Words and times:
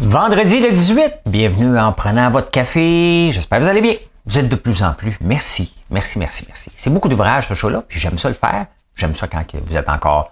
Vendredi 0.00 0.60
le 0.60 0.70
18, 0.70 1.22
bienvenue 1.26 1.76
en 1.76 1.92
prenant 1.92 2.30
votre 2.30 2.52
café. 2.52 3.30
J'espère 3.32 3.58
que 3.58 3.64
vous 3.64 3.68
allez 3.68 3.80
bien. 3.80 3.94
Vous 4.26 4.38
êtes 4.38 4.48
de 4.48 4.54
plus 4.54 4.84
en 4.84 4.92
plus. 4.92 5.18
Merci, 5.20 5.74
merci, 5.90 6.20
merci, 6.20 6.44
merci. 6.46 6.70
C'est 6.76 6.88
beaucoup 6.88 7.08
d'ouvrages 7.08 7.48
ce 7.48 7.54
show-là, 7.54 7.82
puis 7.88 7.98
j'aime 7.98 8.16
ça 8.16 8.28
le 8.28 8.34
faire. 8.34 8.66
J'aime 8.94 9.16
ça 9.16 9.26
quand 9.26 9.42
vous 9.66 9.76
êtes 9.76 9.88
encore 9.88 10.30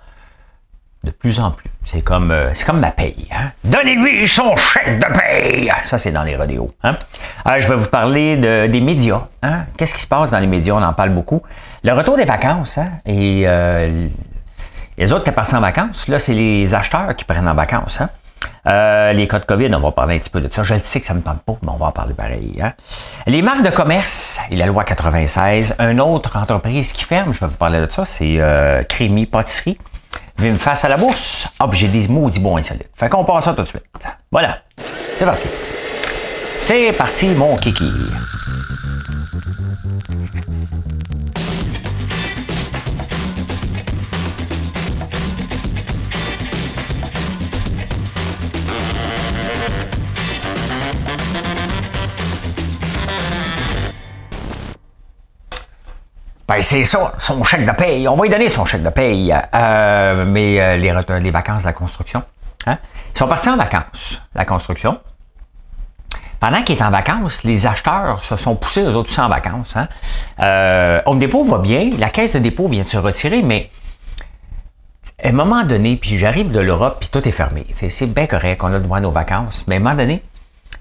de 1.02 1.10
plus 1.10 1.40
en 1.40 1.50
plus. 1.50 1.68
C'est 1.84 2.00
comme, 2.00 2.30
euh, 2.30 2.54
c'est 2.54 2.64
comme 2.64 2.78
ma 2.78 2.92
paye. 2.92 3.28
Hein? 3.32 3.50
Donnez-lui 3.64 4.28
son 4.28 4.54
chèque 4.54 5.00
de 5.00 5.18
paye. 5.18 5.72
Ça, 5.82 5.98
c'est 5.98 6.12
dans 6.12 6.22
les 6.22 6.36
rodéos. 6.36 6.72
Hein? 6.84 6.92
Alors, 7.44 7.58
je 7.58 7.66
vais 7.66 7.76
vous 7.76 7.88
parler 7.88 8.36
de, 8.36 8.68
des 8.68 8.80
médias. 8.80 9.26
Hein? 9.42 9.64
Qu'est-ce 9.76 9.94
qui 9.94 10.00
se 10.00 10.06
passe 10.06 10.30
dans 10.30 10.38
les 10.38 10.46
médias? 10.46 10.74
On 10.74 10.82
en 10.82 10.92
parle 10.92 11.10
beaucoup. 11.10 11.42
Le 11.82 11.92
retour 11.92 12.16
des 12.16 12.24
vacances. 12.24 12.78
Hein? 12.78 12.90
Et 13.04 13.42
euh, 13.46 14.06
les 14.96 15.12
autres 15.12 15.24
qui 15.24 15.32
partis 15.32 15.56
en 15.56 15.60
vacances, 15.60 16.06
là, 16.06 16.20
c'est 16.20 16.34
les 16.34 16.72
acheteurs 16.72 17.16
qui 17.16 17.24
prennent 17.24 17.48
en 17.48 17.54
vacances. 17.54 18.00
Euh, 18.68 19.12
les 19.12 19.28
cas 19.28 19.38
de 19.38 19.44
COVID, 19.44 19.70
on 19.74 19.80
va 19.80 19.92
parler 19.92 20.16
un 20.16 20.18
petit 20.18 20.30
peu 20.30 20.40
de 20.40 20.52
ça. 20.52 20.62
Je 20.62 20.74
le 20.74 20.80
sais 20.80 21.00
que 21.00 21.06
ça 21.06 21.14
ne 21.14 21.18
me 21.18 21.24
tente 21.24 21.42
pas, 21.42 21.56
mais 21.62 21.68
on 21.70 21.76
va 21.76 21.86
en 21.86 21.92
parler 21.92 22.14
pareil. 22.14 22.58
Hein? 22.62 22.72
Les 23.26 23.42
marques 23.42 23.62
de 23.62 23.70
commerce 23.70 24.38
et 24.50 24.56
la 24.56 24.66
loi 24.66 24.84
96. 24.84 25.76
Une 25.78 26.00
autre 26.00 26.36
entreprise 26.36 26.92
qui 26.92 27.04
ferme, 27.04 27.32
je 27.32 27.40
vais 27.40 27.46
vous 27.46 27.56
parler 27.56 27.80
de 27.80 27.90
ça, 27.90 28.04
c'est 28.04 28.36
euh, 28.38 28.82
Crémy 28.82 29.26
Pâtisserie. 29.26 29.78
Vim 30.38 30.58
face 30.58 30.84
à 30.84 30.88
la 30.88 30.96
bourse. 30.96 31.48
Hop, 31.60 31.72
j'ai 31.72 31.88
des 31.88 32.08
maudits 32.08 32.40
bons 32.40 32.58
insolites. 32.58 32.90
Fait 32.94 33.08
qu'on 33.08 33.24
passe 33.24 33.44
ça 33.44 33.54
tout 33.54 33.62
de 33.62 33.68
suite. 33.68 33.84
Voilà. 34.30 34.58
C'est 35.18 35.24
parti. 35.24 35.48
C'est 36.58 36.92
parti, 36.92 37.28
mon 37.34 37.56
kiki. 37.56 37.90
Ben, 56.48 56.62
c'est 56.62 56.84
ça, 56.84 57.12
son 57.18 57.42
chèque 57.42 57.66
de 57.66 57.72
paye. 57.72 58.06
On 58.06 58.14
va 58.14 58.22
lui 58.24 58.30
donner 58.30 58.48
son 58.48 58.64
chèque 58.64 58.82
de 58.82 58.90
paye. 58.90 59.34
Euh, 59.54 60.24
mais 60.26 60.60
euh, 60.60 60.76
les, 60.76 61.20
les, 61.20 61.30
vacances 61.30 61.60
de 61.60 61.66
la 61.66 61.72
construction. 61.72 62.22
Hein? 62.66 62.78
Ils 63.14 63.18
sont 63.18 63.26
partis 63.26 63.48
en 63.48 63.56
vacances, 63.56 64.22
la 64.34 64.44
construction. 64.44 65.00
Pendant 66.38 66.62
qu'il 66.62 66.76
est 66.76 66.82
en 66.82 66.90
vacances, 66.90 67.44
les 67.44 67.66
acheteurs 67.66 68.22
se 68.22 68.36
sont 68.36 68.54
poussés, 68.56 68.82
eux 68.82 68.94
autres, 68.94 69.18
en 69.18 69.28
vacances. 69.28 69.76
Hein? 69.76 69.88
Euh, 70.40 71.00
Home 71.06 71.18
Depot 71.18 71.42
va 71.42 71.58
bien, 71.58 71.90
la 71.98 72.10
caisse 72.10 72.34
de 72.34 72.40
dépôt 72.40 72.68
vient 72.68 72.82
de 72.82 72.88
se 72.88 72.98
retirer, 72.98 73.42
mais 73.42 73.70
à 75.22 75.28
un 75.28 75.32
moment 75.32 75.64
donné, 75.64 75.96
puis 75.96 76.18
j'arrive 76.18 76.50
de 76.50 76.60
l'Europe, 76.60 76.98
puis 77.00 77.08
tout 77.08 77.26
est 77.26 77.32
fermé. 77.32 77.66
C'est 77.88 78.06
bien 78.12 78.26
correct, 78.26 78.58
qu'on 78.58 78.72
a 78.72 78.78
droit 78.78 78.98
à 78.98 79.00
nos 79.00 79.10
vacances, 79.10 79.64
mais 79.66 79.76
à 79.76 79.78
un 79.78 79.80
moment 79.80 79.96
donné, 79.96 80.22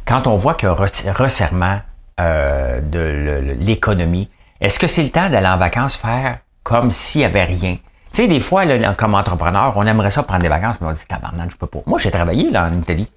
quand 0.06 0.28
on 0.28 0.36
voit 0.36 0.56
qu'il 0.56 0.68
y 0.68 0.72
a 0.72 0.76
un 0.76 1.14
resserrement 1.14 1.80
euh, 2.20 2.82
de 2.82 3.56
l'économie, 3.60 4.30
est-ce 4.62 4.80
que 4.80 4.88
c'est 4.88 5.04
le 5.04 5.10
temps 5.10 5.30
d'aller 5.30 5.48
en 5.48 5.58
vacances 5.58 5.96
faire 5.96 6.40
comme 6.64 6.92
s'il 6.92 7.22
n'y 7.22 7.26
avait 7.26 7.44
rien? 7.44 7.78
Tu 8.14 8.22
sais, 8.22 8.28
des 8.28 8.40
fois, 8.40 8.64
comme 8.96 9.14
entrepreneur, 9.14 9.74
on 9.76 9.86
aimerait 9.86 10.12
ça 10.12 10.24
prendre 10.24 10.42
des 10.42 10.48
vacances, 10.48 10.78
mais 10.80 10.88
on 10.88 10.94
dit, 10.94 11.06
tabarnak, 11.06 11.52
je 11.52 11.58
peux 11.58 11.68
pas. 11.68 11.80
Moi, 11.86 12.00
j'ai 12.00 12.12
travaillé 12.12 12.50
là, 12.50 12.70
en 12.72 12.72
Italie. 12.72 13.08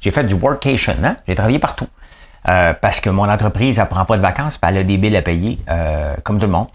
J'ai 0.00 0.10
fait 0.10 0.24
du 0.24 0.34
workation, 0.34 0.96
hein? 1.04 1.16
J'ai 1.26 1.36
travaillé 1.36 1.58
partout. 1.58 1.86
Euh, 2.48 2.72
parce 2.72 3.00
que 3.00 3.10
mon 3.10 3.28
entreprise, 3.28 3.78
elle 3.78 3.86
prend 3.86 4.04
pas 4.04 4.16
de 4.16 4.22
vacances, 4.22 4.58
puis 4.58 4.68
elle 4.70 4.78
a 4.78 4.82
des 4.82 4.96
billes 4.96 5.16
à 5.16 5.22
payer, 5.22 5.58
euh, 5.68 6.14
comme 6.24 6.38
tout 6.38 6.46
le 6.46 6.52
monde. 6.52 6.68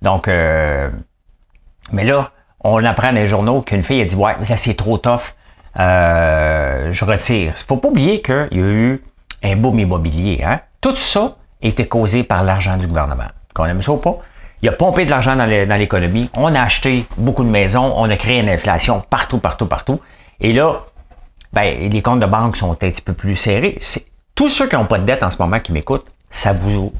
Donc, 0.00 0.28
euh, 0.28 0.90
mais 1.92 2.04
là, 2.04 2.30
on 2.60 2.82
apprend 2.84 3.08
dans 3.08 3.14
les 3.14 3.26
journaux 3.26 3.62
qu'une 3.62 3.82
fille 3.82 4.00
a 4.00 4.04
dit, 4.04 4.14
ouais, 4.14 4.36
là, 4.48 4.56
c'est 4.56 4.74
trop 4.74 4.96
tough, 4.96 5.34
je 5.76 7.04
retire. 7.04 7.52
Il 7.56 7.64
faut 7.66 7.76
pas 7.76 7.88
oublier 7.88 8.22
qu'il 8.22 8.48
y 8.52 8.60
a 8.60 8.66
eu 8.66 9.04
un 9.42 9.56
boom 9.56 9.78
immobilier. 9.78 10.42
Hein? 10.44 10.60
Tout 10.80 10.96
ça 10.96 11.36
était 11.60 11.86
causé 11.86 12.22
par 12.22 12.42
l'argent 12.42 12.76
du 12.76 12.86
gouvernement 12.86 13.28
qu'on 13.58 13.66
aime 13.66 13.82
ça 13.82 13.92
ou 13.92 13.98
pas. 13.98 14.18
Il 14.62 14.68
a 14.68 14.72
pompé 14.72 15.04
de 15.04 15.10
l'argent 15.10 15.36
dans 15.36 15.44
l'économie. 15.46 16.30
On 16.34 16.54
a 16.54 16.60
acheté 16.60 17.06
beaucoup 17.16 17.44
de 17.44 17.48
maisons. 17.48 17.92
On 17.96 18.10
a 18.10 18.16
créé 18.16 18.40
une 18.40 18.48
inflation 18.48 19.02
partout, 19.08 19.38
partout, 19.38 19.66
partout. 19.66 20.00
Et 20.40 20.52
là, 20.52 20.86
ben, 21.52 21.90
les 21.90 22.02
comptes 22.02 22.20
de 22.20 22.26
banque 22.26 22.56
sont 22.56 22.72
un 22.72 22.74
petit 22.74 23.02
peu 23.02 23.12
plus 23.12 23.36
serrés. 23.36 23.78
Tous 24.34 24.48
ceux 24.48 24.68
qui 24.68 24.76
n'ont 24.76 24.86
pas 24.86 24.98
de 24.98 25.04
dette 25.04 25.22
en 25.22 25.30
ce 25.30 25.38
moment 25.40 25.60
qui 25.60 25.72
m'écoutent, 25.72 26.06
ça 26.30 26.52
vous 26.52 26.92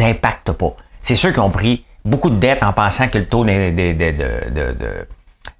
impacte 0.00 0.52
pas. 0.52 0.74
C'est 1.02 1.16
ceux 1.16 1.32
qui 1.32 1.40
ont 1.40 1.50
pris 1.50 1.84
beaucoup 2.04 2.30
de 2.30 2.36
dettes 2.36 2.62
en 2.62 2.72
pensant 2.72 3.08
que 3.08 3.18
le 3.18 3.26
taux 3.26 3.44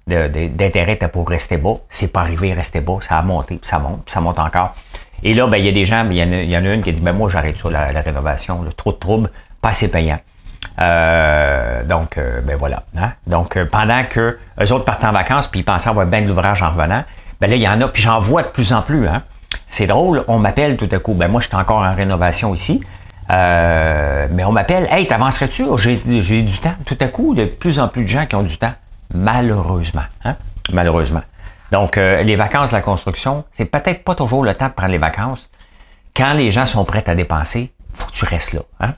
d'intérêt 0.07 0.93
était 0.93 1.07
pour 1.07 1.29
rester 1.29 1.57
bas. 1.57 1.75
C'est 1.89 2.11
pas 2.11 2.21
arrivé, 2.21 2.53
rester 2.53 2.81
bas. 2.81 2.97
Ça 3.01 3.17
a 3.17 3.21
monté, 3.21 3.59
ça 3.61 3.79
monte, 3.79 4.09
ça 4.09 4.21
monte 4.21 4.39
encore. 4.39 4.75
Et 5.23 5.33
là, 5.33 5.47
ben, 5.47 5.57
il 5.57 5.65
y 5.65 5.69
a 5.69 5.71
des 5.71 5.85
gens, 5.85 6.05
il 6.09 6.17
y, 6.17 6.57
en 6.57 6.65
a, 6.65 6.73
une 6.73 6.83
qui 6.83 6.89
a 6.89 6.93
dit, 6.93 7.01
ben, 7.01 7.13
moi, 7.13 7.29
j'arrête 7.29 7.57
ça, 7.57 7.69
la, 7.69 8.01
rénovation, 8.01 8.63
trop 8.75 8.91
de 8.91 8.97
troubles, 8.97 9.29
pas 9.61 9.69
assez 9.69 9.89
payant. 9.89 10.19
Euh, 10.81 11.83
donc, 11.83 12.17
euh, 12.17 12.41
ben 12.41 12.55
voilà. 12.57 12.83
Hein. 12.97 13.11
Donc, 13.27 13.57
euh, 13.57 13.65
pendant 13.65 14.03
que 14.09 14.37
eux 14.61 14.73
autres 14.73 14.85
partent 14.85 15.03
en 15.03 15.11
vacances 15.11 15.47
puis 15.47 15.61
ils 15.61 15.63
pensaient 15.63 15.89
avoir 15.89 16.05
bien 16.05 16.21
de 16.21 16.27
l'ouvrage 16.27 16.61
en 16.61 16.69
revenant, 16.69 17.03
ben 17.39 17.49
là, 17.49 17.55
il 17.55 17.61
y 17.61 17.67
en 17.67 17.79
a, 17.81 17.87
puis 17.87 18.01
j'en 18.01 18.19
vois 18.19 18.43
de 18.43 18.47
plus 18.47 18.73
en 18.73 18.81
plus. 18.81 19.07
Hein. 19.07 19.23
C'est 19.67 19.87
drôle, 19.87 20.23
on 20.27 20.39
m'appelle 20.39 20.77
tout 20.77 20.89
à 20.91 20.99
coup. 20.99 21.13
Ben 21.13 21.29
moi, 21.29 21.41
je 21.41 21.47
suis 21.47 21.55
encore 21.55 21.83
en 21.83 21.91
rénovation 21.91 22.53
ici. 22.53 22.83
mais 23.29 24.43
on 24.45 24.51
m'appelle, 24.51 24.87
hey, 24.91 25.07
t'avancerais-tu? 25.07 25.65
J'ai, 25.77 26.41
du 26.41 26.57
temps. 26.59 26.75
Tout 26.85 26.97
à 26.99 27.07
coup, 27.07 27.33
de 27.35 27.45
plus 27.45 27.79
en 27.79 27.87
plus 27.87 28.03
de 28.03 28.07
gens 28.07 28.25
qui 28.25 28.35
ont 28.35 28.43
du 28.43 28.57
temps. 28.57 28.73
Malheureusement. 29.13 30.03
Hein? 30.25 30.35
Malheureusement. 30.71 31.21
Donc, 31.71 31.95
les 31.95 32.35
vacances 32.35 32.71
la 32.71 32.81
construction, 32.81 33.45
c'est 33.51 33.65
peut-être 33.65 34.03
pas 34.03 34.15
toujours 34.15 34.43
le 34.43 34.53
temps 34.53 34.67
de 34.67 34.73
prendre 34.73 34.91
les 34.91 34.99
vacances. 34.99 35.49
Quand 36.15 36.33
les 36.33 36.51
gens 36.51 36.67
sont 36.67 36.85
prêts 36.85 37.03
à 37.07 37.15
dépenser, 37.15 37.73
faut 37.91 38.07
que 38.07 38.13
tu 38.13 38.25
restes 38.25 38.53
là. 38.53 38.61
Hein? 38.79 38.93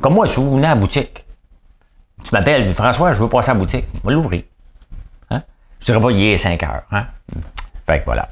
Comme 0.00 0.14
moi, 0.14 0.28
si 0.28 0.36
vous 0.36 0.54
venez 0.54 0.68
à 0.68 0.74
boutique, 0.74 1.24
tu 2.24 2.30
m'appelles, 2.32 2.72
François, 2.74 3.12
je 3.12 3.20
veux 3.20 3.28
passer 3.28 3.50
à 3.50 3.54
boutique. 3.54 3.86
On 4.02 4.08
va 4.08 4.14
l'ouvrir. 4.14 4.42
Hein? 5.30 5.42
Je 5.80 5.86
dirais 5.86 6.00
pas, 6.00 6.10
il 6.10 6.22
est 6.22 6.38
5 6.38 6.62
heures. 6.62 6.82
Hein? 6.92 7.06
Fait 7.86 8.00
que 8.00 8.04
voilà. 8.04 8.28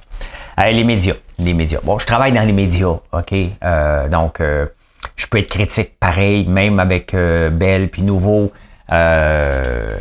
les 0.70 0.84
médias. 0.84 1.14
Les 1.38 1.54
médias. 1.54 1.80
Bon, 1.82 1.98
je 1.98 2.06
travaille 2.06 2.32
dans 2.32 2.42
les 2.46 2.52
médias, 2.52 2.96
OK? 3.12 3.34
Euh, 3.64 4.08
donc, 4.08 4.40
euh, 4.40 4.66
je 5.16 5.26
peux 5.26 5.38
être 5.38 5.48
critique 5.48 5.98
pareil, 5.98 6.46
même 6.46 6.78
avec 6.78 7.14
euh, 7.14 7.50
Belle 7.50 7.90
puis 7.90 8.02
Nouveau. 8.02 8.52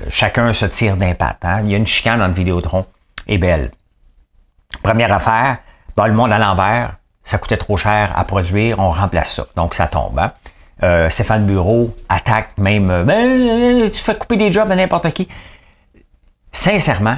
chacun 0.09 0.53
se 0.53 0.65
tire 0.65 0.97
d'impact. 0.97 1.45
Hein? 1.45 1.61
Il 1.63 1.71
y 1.71 1.73
a 1.73 1.77
une 1.77 1.87
chicane 1.87 2.21
entre 2.21 2.35
Vidéotron 2.35 2.85
et 3.27 3.37
Belle. 3.37 3.71
Première 4.83 5.11
affaire, 5.13 5.57
le 5.97 6.13
monde 6.13 6.31
à 6.31 6.37
l'envers, 6.37 6.97
ça 7.23 7.37
coûtait 7.37 7.57
trop 7.57 7.77
cher 7.77 8.13
à 8.15 8.23
produire, 8.23 8.77
on 8.79 8.91
remplace 8.91 9.35
ça. 9.35 9.45
Donc, 9.55 9.73
ça 9.73 9.87
tombe. 9.87 10.19
Hein? 10.19 10.31
Euh, 10.83 11.09
Stéphane 11.09 11.45
Bureau 11.45 11.95
attaque 12.09 12.57
même, 12.57 12.89
euh, 12.89 13.03
ben, 13.03 13.89
tu 13.89 13.97
fais 13.97 14.15
couper 14.15 14.35
des 14.35 14.51
jobs 14.51 14.69
à 14.69 14.75
n'importe 14.75 15.09
qui. 15.11 15.27
Sincèrement, 16.51 17.17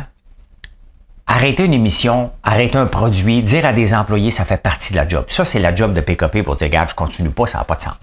arrêter 1.26 1.66
une 1.66 1.74
émission, 1.74 2.32
arrêter 2.44 2.78
un 2.78 2.86
produit, 2.86 3.42
dire 3.42 3.66
à 3.66 3.74
des 3.74 3.94
employés, 3.96 4.30
ça 4.30 4.46
fait 4.46 4.62
partie 4.62 4.94
de 4.94 4.98
la 4.98 5.08
job. 5.08 5.26
Ça, 5.28 5.44
c'est 5.44 5.60
la 5.60 5.74
job 5.76 5.94
de 5.94 6.02
PKP 6.02 6.44
pour 6.44 6.56
dire, 6.56 6.68
regarde, 6.68 6.90
je 6.90 6.96
continue 6.96 7.30
pas, 7.30 7.48
ça 7.48 7.58
n'a 7.58 7.64
pas 7.64 7.76
de 7.76 7.82
sens. 7.82 7.96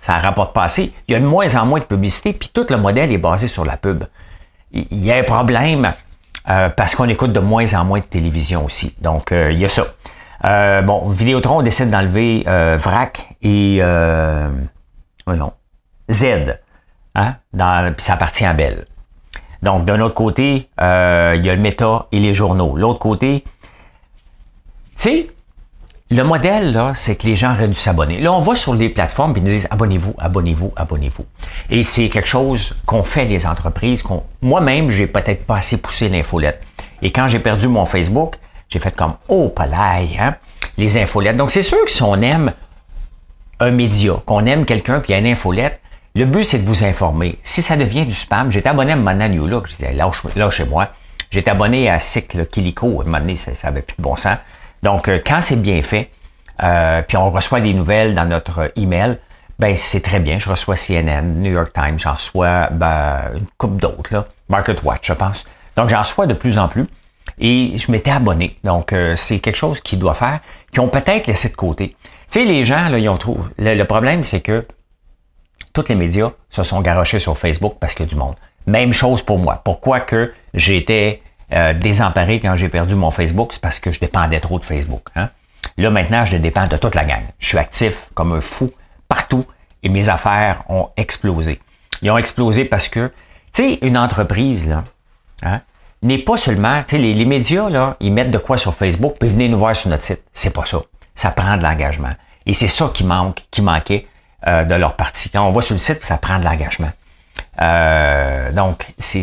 Ça 0.00 0.14
rapporte 0.14 0.54
pas 0.54 0.64
assez. 0.64 0.92
Il 1.08 1.12
y 1.12 1.14
a 1.16 1.20
de 1.20 1.26
moins 1.26 1.52
en 1.56 1.66
moins 1.66 1.80
de 1.80 1.84
publicité, 1.84 2.32
puis 2.32 2.50
tout 2.52 2.66
le 2.70 2.76
modèle 2.76 3.10
est 3.12 3.18
basé 3.18 3.48
sur 3.48 3.64
la 3.64 3.76
pub. 3.76 4.04
Il 4.72 5.04
y 5.04 5.12
a 5.12 5.16
un 5.16 5.22
problème 5.24 5.92
euh, 6.48 6.68
parce 6.70 6.94
qu'on 6.94 7.08
écoute 7.08 7.32
de 7.32 7.40
moins 7.40 7.72
en 7.74 7.84
moins 7.84 8.00
de 8.00 8.04
télévision 8.04 8.64
aussi. 8.64 8.94
Donc, 9.00 9.32
il 9.32 9.58
y 9.58 9.64
a 9.64 9.68
ça. 9.68 10.82
bon, 10.82 11.08
Vidéotron 11.08 11.62
décide 11.62 11.90
d'enlever 11.90 12.44
VRAC 12.46 13.36
et 13.42 13.80
Z. 16.10 16.24
Hein? 17.14 17.36
Puis 17.52 18.04
ça 18.04 18.14
appartient 18.14 18.44
à 18.44 18.52
Bell. 18.52 18.86
Donc, 19.62 19.84
d'un 19.84 20.00
autre 20.00 20.14
côté, 20.14 20.68
euh, 20.80 21.34
il 21.36 21.46
y 21.46 21.50
a 21.50 21.54
le 21.54 21.60
méta 21.60 22.06
et 22.10 22.18
les 22.18 22.34
journaux. 22.34 22.76
L'autre 22.76 22.98
côté, 22.98 23.44
tu 24.96 25.08
sais, 25.08 25.30
le 26.10 26.24
modèle, 26.24 26.72
là, 26.72 26.92
c'est 26.94 27.16
que 27.16 27.26
les 27.26 27.36
gens 27.36 27.54
auraient 27.54 27.68
dû 27.68 27.74
s'abonner. 27.74 28.20
Là, 28.20 28.32
on 28.32 28.40
voit 28.40 28.56
sur 28.56 28.74
les 28.74 28.88
plateformes, 28.88 29.32
puis 29.32 29.40
ils 29.40 29.44
nous 29.44 29.52
disent 29.52 29.68
abonnez-vous, 29.70 30.14
abonnez-vous, 30.18 30.72
abonnez-vous. 30.76 31.24
Et 31.70 31.84
c'est 31.84 32.08
quelque 32.08 32.28
chose 32.28 32.74
qu'on 32.84 33.02
fait 33.02 33.24
les 33.24 33.46
entreprises. 33.46 34.02
qu'on 34.02 34.24
Moi-même, 34.42 34.90
j'ai 34.90 35.06
peut-être 35.06 35.46
pas 35.46 35.56
assez 35.56 35.80
poussé 35.80 36.08
l'infolette. 36.08 36.60
Et 37.00 37.12
quand 37.12 37.28
j'ai 37.28 37.38
perdu 37.38 37.68
mon 37.68 37.84
Facebook, 37.84 38.36
j'ai 38.68 38.78
fait 38.78 38.94
comme 38.94 39.14
oh, 39.28 39.48
palais, 39.48 40.18
hein? 40.18 40.34
les 40.76 40.98
infolettes. 40.98 41.36
Donc, 41.36 41.50
c'est 41.50 41.62
sûr 41.62 41.82
que 41.84 41.90
si 41.90 42.02
on 42.02 42.20
aime 42.20 42.52
un 43.62 43.70
média, 43.70 44.14
qu'on 44.26 44.44
aime 44.46 44.64
quelqu'un 44.64 45.00
puis 45.00 45.10
il 45.10 45.12
y 45.12 45.16
a 45.16 45.18
une 45.18 45.26
infolette, 45.26 45.80
le 46.14 46.26
but, 46.26 46.44
c'est 46.44 46.58
de 46.58 46.66
vous 46.66 46.84
informer. 46.84 47.38
Si 47.42 47.62
ça 47.62 47.76
devient 47.76 48.04
du 48.04 48.12
spam, 48.12 48.52
j'étais 48.52 48.68
abonné 48.68 48.92
à 48.92 48.96
Mana 48.96 49.28
New 49.28 49.46
Look, 49.46 49.68
j'étais 49.68 49.94
là, 49.94 50.10
là 50.36 50.50
chez 50.50 50.64
moi. 50.66 50.88
J'étais 51.30 51.50
abonné 51.50 51.88
à 51.88 52.00
Cycle 52.00 52.44
Kilico, 52.46 53.00
à 53.00 53.02
un 53.02 53.04
moment 53.06 53.20
donné, 53.20 53.36
ça 53.36 53.52
n'avait 53.64 53.80
plus 53.80 53.96
de 53.96 54.02
bon 54.02 54.16
sens. 54.16 54.36
Donc, 54.82 55.08
euh, 55.08 55.20
quand 55.24 55.40
c'est 55.40 55.56
bien 55.56 55.82
fait, 55.82 56.10
euh, 56.62 57.00
puis 57.00 57.16
on 57.16 57.30
reçoit 57.30 57.60
des 57.60 57.72
nouvelles 57.72 58.14
dans 58.14 58.26
notre 58.26 58.72
email, 58.76 59.18
ben 59.58 59.74
c'est 59.78 60.02
très 60.02 60.20
bien. 60.20 60.38
Je 60.38 60.50
reçois 60.50 60.76
CNN, 60.76 61.22
New 61.22 61.52
York 61.52 61.72
Times, 61.72 61.98
j'en 61.98 62.12
reçois 62.12 62.68
ben, 62.70 63.30
une 63.34 63.46
coupe 63.56 63.80
d'autres, 63.80 64.12
là. 64.12 64.26
Market 64.50 64.82
Watch, 64.82 65.06
je 65.06 65.14
pense. 65.14 65.46
Donc, 65.76 65.88
j'en 65.88 66.00
reçois 66.00 66.26
de 66.26 66.34
plus 66.34 66.58
en 66.58 66.68
plus. 66.68 66.86
Et 67.38 67.78
je 67.78 67.90
m'étais 67.90 68.10
abonné. 68.10 68.58
Donc, 68.64 68.92
euh, 68.92 69.16
c'est 69.16 69.38
quelque 69.38 69.56
chose 69.56 69.80
qu'ils 69.80 69.98
doivent 69.98 70.18
faire, 70.18 70.40
qui 70.70 70.80
ont 70.80 70.88
peut-être 70.88 71.26
laissé 71.26 71.48
de 71.48 71.56
côté. 71.56 71.96
Tu 72.32 72.38
sais, 72.38 72.46
les 72.46 72.64
gens, 72.64 72.88
là, 72.88 72.98
ils 72.98 73.10
ont 73.10 73.18
trouvé. 73.18 73.42
Le, 73.58 73.82
problème, 73.82 74.24
c'est 74.24 74.40
que 74.40 74.66
tous 75.74 75.84
les 75.90 75.94
médias 75.94 76.30
se 76.48 76.62
sont 76.62 76.80
garochés 76.80 77.18
sur 77.18 77.36
Facebook 77.36 77.74
parce 77.78 77.94
qu'il 77.94 78.06
y 78.06 78.08
a 78.08 78.10
du 78.10 78.16
monde. 78.16 78.36
Même 78.66 78.94
chose 78.94 79.20
pour 79.20 79.38
moi. 79.38 79.60
Pourquoi 79.62 80.00
que 80.00 80.32
j'étais 80.54 81.20
euh, 81.52 81.74
désemparé 81.74 82.40
quand 82.40 82.56
j'ai 82.56 82.70
perdu 82.70 82.94
mon 82.94 83.10
Facebook? 83.10 83.52
C'est 83.52 83.60
parce 83.60 83.80
que 83.80 83.92
je 83.92 84.00
dépendais 84.00 84.40
trop 84.40 84.58
de 84.58 84.64
Facebook. 84.64 85.10
Hein? 85.14 85.28
Là, 85.76 85.90
maintenant, 85.90 86.24
je 86.24 86.38
dépends 86.38 86.66
de 86.66 86.78
toute 86.78 86.94
la 86.94 87.04
gang. 87.04 87.22
Je 87.38 87.48
suis 87.48 87.58
actif 87.58 88.08
comme 88.14 88.32
un 88.32 88.40
fou 88.40 88.72
partout 89.08 89.44
et 89.82 89.90
mes 89.90 90.08
affaires 90.08 90.64
ont 90.70 90.88
explosé. 90.96 91.60
Ils 92.00 92.10
ont 92.10 92.16
explosé 92.16 92.64
parce 92.64 92.88
que, 92.88 93.12
tu 93.52 93.62
sais, 93.62 93.78
une 93.82 93.98
entreprise, 93.98 94.66
là, 94.66 94.84
hein, 95.42 95.60
n'est 96.00 96.16
pas 96.16 96.38
seulement, 96.38 96.82
tu 96.82 96.96
sais, 96.96 96.98
les, 96.98 97.26
médias, 97.26 97.68
là, 97.68 97.98
ils 98.00 98.10
mettent 98.10 98.30
de 98.30 98.38
quoi 98.38 98.56
sur 98.56 98.74
Facebook, 98.74 99.16
puis 99.20 99.28
venez 99.28 99.50
nous 99.50 99.58
voir 99.58 99.76
sur 99.76 99.90
notre 99.90 100.04
site. 100.04 100.22
C'est 100.32 100.54
pas 100.54 100.64
ça. 100.64 100.78
Ça 101.14 101.30
prend 101.30 101.56
de 101.56 101.62
l'engagement. 101.62 102.12
Et 102.46 102.54
c'est 102.54 102.68
ça 102.68 102.90
qui 102.92 103.04
manque, 103.04 103.44
qui 103.50 103.62
manquait 103.62 104.06
euh, 104.48 104.64
de 104.64 104.74
leur 104.74 104.96
partie. 104.96 105.30
Quand 105.30 105.46
on 105.46 105.52
va 105.52 105.60
sur 105.60 105.74
le 105.74 105.78
site, 105.78 106.04
ça 106.04 106.16
prend 106.16 106.38
de 106.38 106.44
l'engagement. 106.44 106.90
Euh, 107.60 108.50
donc, 108.52 108.92
c'est, 108.98 109.22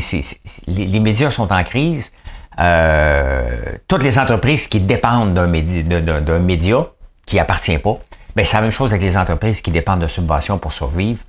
les, 0.67 0.99
médias 0.99 1.31
sont 1.31 1.51
en 1.51 1.63
crise. 1.63 2.11
Euh, 2.59 3.57
toutes 3.87 4.03
les 4.03 4.19
entreprises 4.19 4.67
qui 4.67 4.79
dépendent 4.79 5.33
d'un 5.33 5.47
média, 5.47 5.99
d'un 6.01 6.39
média 6.39 6.87
qui 7.25 7.39
appartient 7.39 7.77
pas, 7.77 7.97
ben 8.35 8.45
c'est 8.45 8.57
la 8.57 8.61
même 8.61 8.71
chose 8.71 8.91
avec 8.91 9.03
les 9.03 9.17
entreprises 9.17 9.61
qui 9.61 9.71
dépendent 9.71 10.01
de 10.01 10.07
subventions 10.07 10.57
pour 10.57 10.73
survivre. 10.73 11.23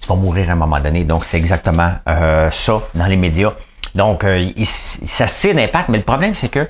Tu 0.00 0.08
vas 0.08 0.14
mourir 0.14 0.48
à 0.50 0.52
un 0.52 0.56
moment 0.56 0.80
donné. 0.80 1.04
Donc, 1.04 1.24
c'est 1.24 1.36
exactement 1.36 1.92
ça 2.06 2.82
dans 2.94 3.06
les 3.06 3.16
médias. 3.16 3.52
Donc, 3.94 4.24
euh, 4.24 4.50
ça 4.64 5.26
se 5.26 5.40
tire 5.40 5.54
d'impact, 5.54 5.88
mais 5.88 5.98
le 5.98 6.04
problème, 6.04 6.34
c'est 6.34 6.48
que 6.48 6.68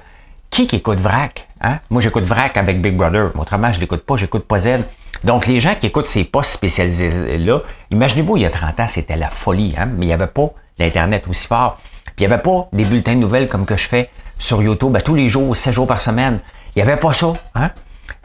qui 0.51 0.67
qui 0.67 0.77
écoute 0.77 0.99
VRAC? 0.99 1.49
Hein? 1.61 1.79
Moi, 1.91 2.01
j'écoute 2.01 2.25
VRAC 2.25 2.57
avec 2.57 2.83
Big 2.83 2.97
Brother. 2.97 3.31
Autrement, 3.39 3.73
je 3.73 3.81
l'écoute 3.81 4.05
pas, 4.05 4.17
j'écoute 4.17 4.45
pas 4.45 4.59
Z. 4.59 4.81
Donc, 5.25 5.47
les 5.47 5.61
gens 5.61 5.75
qui 5.75 5.87
écoutent 5.87 6.07
ces 6.07 6.25
postes 6.25 6.53
spécialisés-là, 6.53 7.61
imaginez-vous, 7.91 8.37
il 8.37 8.43
y 8.43 8.47
a 8.47 8.51
30 8.51 8.81
ans, 8.81 8.89
c'était 8.89 9.17
la 9.17 9.31
folie, 9.31 9.75
hein? 9.79 9.87
mais 9.87 10.07
il 10.07 10.09
n'y 10.09 10.15
avait 10.15 10.27
pas 10.27 10.51
l'Internet 10.79 11.25
aussi 11.29 11.47
fort. 11.47 11.79
Puis 12.05 12.25
il 12.25 12.29
n'y 12.29 12.33
avait 12.33 12.43
pas 12.43 12.69
des 12.73 12.85
bulletins 12.85 13.15
de 13.15 13.21
nouvelles 13.21 13.49
comme 13.49 13.67
que 13.67 13.77
je 13.77 13.89
fais 13.89 14.11
sur 14.39 14.63
YouTube 14.63 14.95
à 14.97 15.01
tous 15.01 15.15
les 15.15 15.29
jours, 15.29 15.57
7 15.57 15.73
jours 15.73 15.87
par 15.87 16.01
semaine. 16.01 16.41
Il 16.75 16.83
n'y 16.83 16.89
avait 16.89 16.99
pas 16.99 17.13
ça. 17.13 17.33
Hein? 17.55 17.71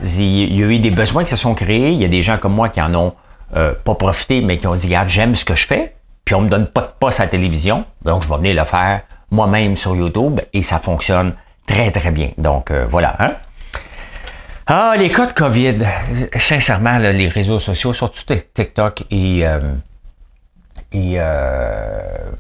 Il 0.02 0.56
y 0.56 0.64
a 0.64 0.68
eu 0.68 0.80
des 0.80 0.92
besoins 0.92 1.24
qui 1.24 1.30
se 1.30 1.36
sont 1.36 1.54
créés. 1.54 1.92
Il 1.92 2.02
y 2.02 2.06
a 2.06 2.08
des 2.08 2.22
gens 2.22 2.38
comme 2.38 2.54
moi 2.54 2.70
qui 2.70 2.82
en 2.82 2.94
ont 2.96 3.14
euh, 3.56 3.74
pas 3.84 3.96
profité, 3.96 4.42
mais 4.42 4.58
qui 4.58 4.68
ont 4.68 4.76
dit, 4.76 4.88
regarde, 4.88 5.10
j'aime 5.10 5.36
ce 5.36 5.46
que 5.46 5.56
je 5.56 5.68
fais 5.68 5.96
puis 6.26 6.34
on 6.34 6.42
me 6.42 6.50
donne 6.50 6.66
pas 6.66 6.82
de 6.82 6.92
poste 7.00 7.20
à 7.20 7.24
la 7.24 7.30
télévision, 7.30 7.86
donc 8.04 8.24
je 8.24 8.30
vais 8.30 8.38
venir 8.38 8.56
le 8.56 8.66
faire 8.66 9.04
moi-même 9.30 9.78
sur 9.78 9.96
YouTube 9.96 10.42
et 10.54 10.64
ça 10.64 10.80
fonctionne 10.80 11.36
très 11.66 11.92
très 11.92 12.12
bien. 12.12 12.32
Donc 12.38 12.72
euh, 12.72 12.86
voilà. 12.88 13.16
Hein? 13.20 13.34
Ah, 14.68 14.96
les 14.98 15.12
cas 15.12 15.28
de 15.28 15.34
COVID, 15.34 15.76
sincèrement, 16.38 16.98
les 16.98 17.28
réseaux 17.28 17.60
sociaux, 17.60 17.94
surtout 17.94 18.24
TikTok 18.54 19.04
et, 19.12 19.46
euh, 19.46 19.60
et 20.92 21.16
euh, 21.18 22.32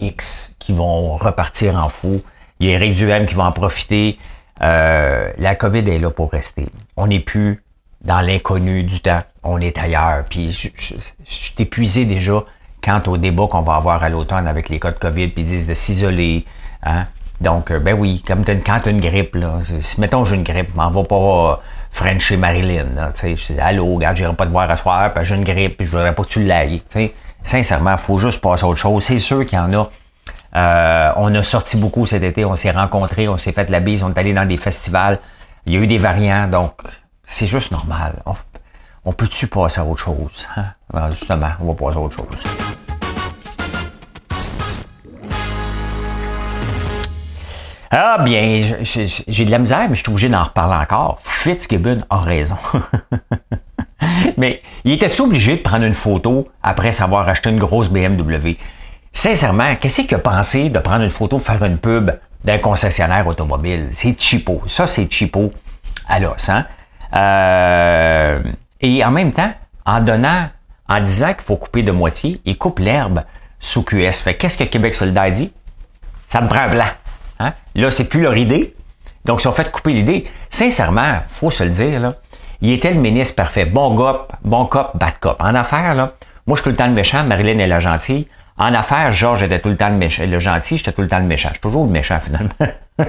X 0.00 0.56
qui 0.58 0.72
vont 0.72 1.16
repartir 1.16 1.76
en 1.76 1.90
fou. 1.90 2.22
Il 2.58 2.68
y 2.68 2.70
a 2.70 2.74
Eric 2.74 2.94
Duhem 2.94 3.26
qui 3.26 3.34
va 3.34 3.44
en 3.44 3.52
profiter. 3.52 4.18
la 4.60 5.54
COVID 5.58 5.90
est 5.90 5.98
là 5.98 6.10
pour 6.10 6.30
rester. 6.30 6.68
On 6.96 7.08
n'est 7.08 7.20
plus 7.20 7.62
dans 8.00 8.22
l'inconnu 8.22 8.82
du 8.82 9.00
temps. 9.00 9.22
On 9.42 9.60
est 9.60 9.76
ailleurs. 9.76 10.24
Puis 10.30 10.52
je, 10.52 10.68
je, 10.78 10.94
suis 11.26 11.54
épuisé 11.58 12.06
déjà 12.06 12.44
quant 12.82 13.02
au 13.06 13.18
débat 13.18 13.46
qu'on 13.46 13.62
va 13.62 13.76
avoir 13.76 14.02
à 14.02 14.08
l'automne 14.08 14.46
avec 14.46 14.70
les 14.70 14.80
cas 14.80 14.92
de 14.92 14.98
COVID, 14.98 15.28
puis 15.28 15.42
ils 15.42 15.48
disent 15.48 15.66
de 15.66 15.74
s'isoler. 15.74 16.46
Hein? 16.82 17.04
Donc, 17.40 17.70
euh, 17.70 17.78
ben 17.78 17.94
oui, 17.98 18.22
comme 18.26 18.44
quand 18.44 18.80
tu 18.80 18.88
as 18.88 18.92
une 18.92 19.00
grippe, 19.00 19.34
là, 19.34 19.58
si, 19.80 20.00
mettons 20.00 20.24
j'ai 20.24 20.36
une 20.36 20.44
grippe, 20.44 20.74
m'en 20.74 20.90
va 20.90 21.04
pas 21.04 21.16
euh, 21.16 21.56
Frencher 21.90 22.36
Marilyn. 22.36 23.12
Tu 23.18 23.36
sais, 23.36 23.58
allô, 23.58 23.94
regarde, 23.94 24.16
j'irai 24.16 24.34
pas 24.34 24.46
te 24.46 24.50
voir 24.50 24.70
à 24.70 24.76
soir, 24.76 25.12
puis 25.12 25.24
j'ai 25.24 25.34
une 25.34 25.44
grippe, 25.44 25.76
puis 25.76 25.86
je 25.86 25.90
voudrais 25.90 26.14
pas 26.14 26.22
que 26.22 26.28
tu 26.28 26.44
l'ailles. 26.44 26.82
Sincèrement, 27.42 27.92
il 27.92 27.98
faut 27.98 28.18
juste 28.18 28.40
passer 28.40 28.64
à 28.64 28.68
autre 28.68 28.78
chose. 28.78 29.04
C'est 29.04 29.18
sûr 29.18 29.44
qu'il 29.44 29.58
y 29.58 29.60
en 29.60 29.72
a. 29.74 29.90
Euh, 30.56 31.12
on 31.16 31.34
a 31.34 31.42
sorti 31.42 31.76
beaucoup 31.76 32.06
cet 32.06 32.22
été, 32.22 32.44
on 32.44 32.54
s'est 32.56 32.70
rencontrés, 32.70 33.28
on 33.28 33.36
s'est 33.36 33.52
fait 33.52 33.68
la 33.70 33.80
bise, 33.80 34.02
on 34.02 34.10
est 34.10 34.18
allé 34.18 34.32
dans 34.32 34.46
des 34.46 34.56
festivals. 34.56 35.18
Il 35.66 35.72
y 35.72 35.76
a 35.76 35.80
eu 35.80 35.86
des 35.86 35.98
variants, 35.98 36.46
donc 36.46 36.74
c'est 37.24 37.46
juste 37.46 37.72
normal. 37.72 38.22
On, 39.04 39.12
peut-tu 39.12 39.48
passer 39.48 39.80
à 39.80 39.84
autre 39.84 40.02
chose? 40.02 40.46
Hein? 40.56 40.66
Ben, 40.92 41.10
justement, 41.10 41.50
on 41.60 41.66
va 41.66 41.74
passer 41.74 41.96
à 41.96 42.00
autre 42.00 42.16
chose. 42.16 42.83
Ah 47.96 48.18
bien, 48.18 48.60
j'ai 48.82 49.44
de 49.44 49.50
la 49.52 49.60
misère, 49.60 49.88
mais 49.88 49.94
je 49.94 50.00
suis 50.00 50.10
obligé 50.10 50.28
d'en 50.28 50.42
reparler 50.42 50.74
encore. 50.82 51.20
Fitzgibbon 51.22 52.02
a 52.10 52.18
raison. 52.18 52.56
mais 54.36 54.62
il 54.82 54.94
était 54.94 55.20
obligé 55.20 55.58
de 55.58 55.62
prendre 55.62 55.84
une 55.84 55.94
photo 55.94 56.48
après 56.60 56.90
savoir 56.90 57.28
acheté 57.28 57.50
une 57.50 57.60
grosse 57.60 57.88
BMW? 57.88 58.56
Sincèrement, 59.12 59.76
qu'est-ce 59.76 60.02
qu'il 60.02 60.16
a 60.16 60.18
pensé 60.18 60.70
de 60.70 60.78
prendre 60.80 61.04
une 61.04 61.10
photo 61.10 61.38
faire 61.38 61.62
une 61.62 61.78
pub 61.78 62.10
d'un 62.42 62.58
concessionnaire 62.58 63.28
automobile? 63.28 63.90
C'est 63.92 64.20
cheapo. 64.20 64.64
Ça, 64.66 64.88
c'est 64.88 65.08
cheapo 65.08 65.52
à 66.08 66.18
l'os. 66.18 66.48
Hein? 66.48 66.66
Euh, 67.16 68.42
et 68.80 69.04
en 69.04 69.12
même 69.12 69.32
temps, 69.32 69.52
en 69.86 70.00
donnant, 70.00 70.48
en 70.88 71.00
disant 71.00 71.32
qu'il 71.32 71.44
faut 71.44 71.56
couper 71.56 71.84
de 71.84 71.92
moitié, 71.92 72.40
il 72.44 72.58
coupe 72.58 72.80
l'herbe 72.80 73.22
sous 73.60 73.84
QS. 73.84 74.14
Fait 74.14 74.34
qu'est-ce 74.34 74.58
que 74.58 74.64
Québec 74.64 74.96
solidaire 74.96 75.30
dit? 75.30 75.52
Ça 76.26 76.40
me 76.40 76.48
prend 76.48 76.62
un 76.62 76.70
blanc. 76.70 76.90
Hein? 77.40 77.52
Là, 77.74 77.90
c'est 77.90 78.08
plus 78.08 78.22
leur 78.22 78.36
idée. 78.36 78.74
Donc, 79.24 79.42
ils 79.42 79.48
ont 79.48 79.52
fait 79.52 79.70
couper 79.70 79.92
l'idée. 79.92 80.24
Sincèrement, 80.50 81.20
faut 81.28 81.50
se 81.50 81.64
le 81.64 81.70
dire, 81.70 82.00
là, 82.00 82.14
il 82.60 82.72
était 82.72 82.92
le 82.92 83.00
ministre 83.00 83.36
parfait. 83.36 83.64
Bon 83.64 83.94
cop, 83.96 84.32
bon 84.44 84.66
cop, 84.66 84.96
bad 84.96 85.14
cop. 85.20 85.36
En 85.40 85.54
affaires, 85.54 85.94
là, 85.94 86.14
moi, 86.46 86.56
je 86.56 86.62
suis 86.62 86.64
tout 86.64 86.70
le 86.70 86.76
temps 86.76 86.86
le 86.86 86.92
méchant, 86.92 87.24
Marilyn 87.24 87.58
est 87.58 87.66
la 87.66 87.80
gentille. 87.80 88.28
En 88.56 88.72
affaires, 88.72 89.10
Georges 89.12 89.42
était 89.42 89.58
tout 89.58 89.70
le 89.70 89.76
temps 89.76 89.88
le, 89.88 89.96
méchant, 89.96 90.24
le 90.26 90.38
gentil, 90.38 90.78
j'étais 90.78 90.92
tout 90.92 91.02
le 91.02 91.08
temps 91.08 91.18
le 91.18 91.24
méchant. 91.24 91.48
Je 91.48 91.54
suis 91.54 91.60
toujours 91.60 91.86
le 91.86 91.90
méchant, 91.90 92.20
finalement. 92.20 92.54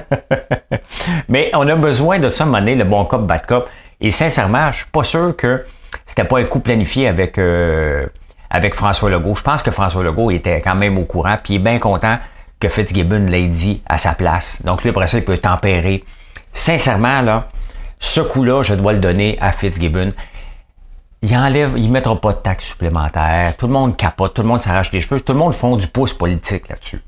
Mais 1.28 1.50
on 1.54 1.68
a 1.68 1.76
besoin 1.76 2.18
de 2.18 2.30
ça, 2.30 2.44
à 2.44 2.60
le 2.60 2.84
bon 2.84 3.04
cop, 3.04 3.26
bad 3.26 3.46
cop. 3.46 3.68
Et 4.00 4.10
sincèrement, 4.10 4.68
je 4.72 4.78
suis 4.78 4.90
pas 4.90 5.04
sûr 5.04 5.36
que 5.36 5.64
c'était 6.04 6.24
pas 6.24 6.38
un 6.38 6.44
coup 6.44 6.60
planifié 6.60 7.06
avec, 7.06 7.38
euh, 7.38 8.06
avec 8.50 8.74
François 8.74 9.08
Legault. 9.08 9.36
Je 9.36 9.42
pense 9.42 9.62
que 9.62 9.70
François 9.70 10.02
Legault 10.02 10.30
était 10.30 10.60
quand 10.60 10.74
même 10.74 10.98
au 10.98 11.04
courant, 11.04 11.36
puis 11.42 11.54
il 11.54 11.56
est 11.56 11.60
bien 11.60 11.78
content 11.78 12.18
que 12.60 12.68
Fitzgibbon 12.68 13.26
l'ait 13.26 13.48
dit 13.48 13.82
à 13.86 13.98
sa 13.98 14.14
place. 14.14 14.62
Donc 14.64 14.82
lui, 14.82 14.90
après 14.90 15.06
ça, 15.06 15.18
il 15.18 15.24
peut 15.24 15.38
tempérer. 15.38 16.04
Sincèrement, 16.52 17.20
là, 17.20 17.48
ce 17.98 18.20
coup-là, 18.20 18.62
je 18.62 18.74
dois 18.74 18.92
le 18.92 18.98
donner 18.98 19.38
à 19.40 19.52
Fitzgibbon. 19.52 20.12
Il 21.22 21.36
enlève, 21.36 21.74
il 21.76 21.90
mettra 21.90 22.18
pas 22.20 22.32
de 22.32 22.38
taxes 22.38 22.66
supplémentaires. 22.66 23.56
Tout 23.56 23.66
le 23.66 23.72
monde 23.72 23.96
capote, 23.96 24.34
tout 24.34 24.42
le 24.42 24.48
monde 24.48 24.60
s'arrache 24.60 24.92
les 24.92 25.00
cheveux, 25.00 25.20
tout 25.20 25.32
le 25.32 25.38
monde 25.38 25.54
font 25.54 25.76
du 25.76 25.86
pouce 25.86 26.12
politique 26.12 26.68
là-dessus. 26.68 27.02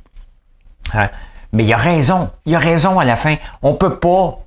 Hein? 0.94 1.08
Mais 1.52 1.64
il 1.64 1.72
a 1.72 1.76
raison. 1.76 2.30
Il 2.44 2.54
a 2.54 2.58
raison 2.58 2.98
à 2.98 3.04
la 3.04 3.16
fin. 3.16 3.36
On 3.62 3.74
peut 3.74 3.98
pas 3.98 4.38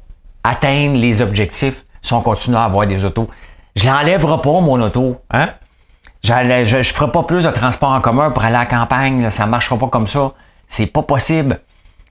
atteindre 0.43 0.97
les 0.97 1.21
objectifs 1.21 1.85
si 2.01 2.13
on 2.13 2.21
continue 2.21 2.57
à 2.57 2.63
avoir 2.63 2.85
des 2.87 3.05
autos. 3.05 3.29
Je 3.75 3.85
l'enlèverai 3.85 4.41
pas, 4.41 4.59
mon 4.61 4.81
auto. 4.81 5.21
Hein? 5.31 5.49
Je 6.23 6.77
ne 6.77 6.83
ferai 6.83 7.11
pas 7.11 7.23
plus 7.23 7.45
de 7.45 7.51
transport 7.51 7.91
en 7.91 8.01
commun 8.01 8.31
pour 8.31 8.43
aller 8.43 8.55
à 8.55 8.59
la 8.59 8.65
campagne. 8.65 9.31
Ça 9.31 9.45
ne 9.45 9.51
marchera 9.51 9.77
pas 9.77 9.87
comme 9.87 10.07
ça. 10.07 10.33
C'est 10.71 10.85
pas 10.85 11.03
possible. 11.03 11.59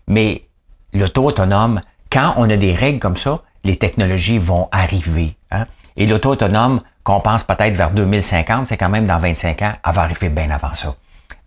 Mais 0.07 0.43
l'auto 0.93 1.25
autonome, 1.25 1.81
quand 2.13 2.35
on 2.37 2.51
a 2.51 2.59
des 2.59 2.75
règles 2.75 2.99
comme 2.99 3.17
ça, 3.17 3.41
les 3.65 3.77
technologies 3.77 4.37
vont 4.37 4.69
arriver. 4.71 5.35
Hein? 5.51 5.65
Et 5.97 6.07
l'auto 6.07 6.33
autonome, 6.33 6.83
qu'on 7.03 7.21
pense 7.21 7.43
peut-être 7.43 7.75
vers 7.75 7.91
2050, 7.91 8.69
c'est 8.69 8.77
quand 8.77 8.91
même 8.91 9.07
dans 9.07 9.19
25 9.19 9.63
ans, 9.63 9.73
elle 9.83 9.93
va 9.95 10.03
arriver 10.03 10.29
bien 10.29 10.51
avant 10.51 10.75
ça. 10.75 10.95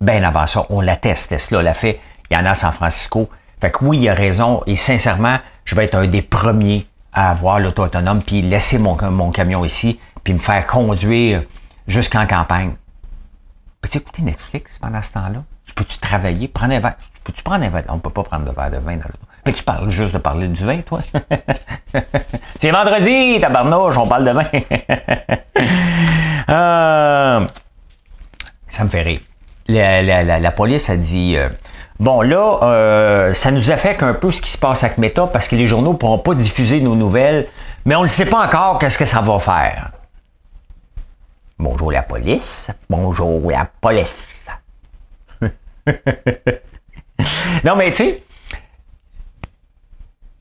Bien 0.02 0.24
avant 0.24 0.48
ça. 0.48 0.66
On 0.72 0.82
l'atteste. 0.82 1.30
Tesla 1.30 1.62
l'a 1.62 1.76
fait. 1.76 2.02
Il 2.32 2.36
y 2.36 2.40
en 2.40 2.48
a 2.48 2.50
à 2.50 2.56
San 2.56 2.72
Francisco. 2.72 3.30
Fait 3.62 3.70
que 3.70 3.86
oui, 3.86 4.00
il 4.00 4.10
a 4.10 4.16
raison. 4.16 4.64
Et 4.66 4.76
sincèrement, 4.76 5.38
je 5.66 5.76
vais 5.76 5.86
être 5.86 5.96
un 5.96 6.08
des 6.08 6.24
premiers 6.24 6.88
à 7.14 7.30
avoir 7.30 7.60
l'auto 7.60 7.84
autonome, 7.84 8.24
puis 8.24 8.42
laisser 8.42 8.80
mon, 8.80 8.98
mon 9.12 9.30
camion 9.30 9.64
ici, 9.64 10.00
puis 10.24 10.34
me 10.34 10.40
faire 10.40 10.66
conduire 10.66 11.44
jusqu'en 11.88 12.26
campagne. 12.26 12.74
Peux-tu 13.82 14.00
écouter 14.00 14.24
Netflix 14.24 14.80
pendant 14.80 15.04
ce 15.04 15.12
temps-là? 15.12 15.44
Peux-tu 15.76 15.98
travailler? 15.98 16.48
Prendre 16.48 16.74
un 16.74 16.80
verre. 16.80 16.96
Peux-tu 17.24 17.44
prendre 17.44 17.66
un 17.66 17.70
verre? 17.70 17.84
On 17.90 17.96
ne 17.96 18.00
peut 18.00 18.10
pas 18.10 18.24
prendre 18.24 18.46
de 18.46 18.52
verre 18.52 18.72
de 18.72 18.78
vin 18.78 18.96
dans 18.96 19.06
l'auto. 19.06 19.20
Mais 19.46 19.52
tu 19.52 19.64
parles 19.64 19.90
juste 19.90 20.14
de 20.14 20.20
parler 20.20 20.48
du 20.48 20.64
vin, 20.64 20.80
toi. 20.82 21.00
C'est 22.62 22.72
vendredi, 22.72 23.40
tabarnouche, 23.42 23.98
on 23.98 24.08
parle 24.08 24.26
de 24.26 24.32
vin. 24.32 24.46
euh, 26.50 27.46
ça 28.70 28.84
me 28.84 28.90
fait 28.90 29.02
rire. 29.02 29.20
La, 29.68 30.52
police 30.52 30.90
a 30.90 30.98
dit 30.98 31.36
euh, 31.38 31.50
Bon, 32.00 32.22
là, 32.22 32.60
euh, 32.64 33.34
ça 33.34 33.52
nous 33.52 33.72
affecte 33.72 34.04
un 34.04 34.14
peu 34.14 34.32
ce 34.32 34.42
qui 34.42 34.50
se 34.50 34.58
passe 34.58 34.84
avec 34.84 34.98
Meta 34.98 35.28
parce 35.28 35.48
que 35.48 35.56
les 35.56 35.68
journaux 35.68 35.94
ne 35.94 35.98
pourront 35.98 36.20
pas 36.20 36.36
diffuser 36.36 36.82
nos 36.82 36.96
nouvelles, 36.96 37.48
mais 37.86 37.96
on 37.96 38.04
ne 38.04 38.08
sait 38.08 38.26
pas 38.26 38.46
encore 38.46 38.80
qu'est-ce 38.80 38.98
que 38.98 39.06
ça 39.06 39.22
va 39.22 39.40
faire. 39.40 39.92
Bonjour 41.60 41.92
la 41.92 42.02
police. 42.02 42.68
Bonjour 42.90 43.50
la 43.50 43.68
police. 43.80 44.08
non, 47.64 47.76
mais 47.76 47.92
tu 47.92 47.98
sais, 47.98 48.24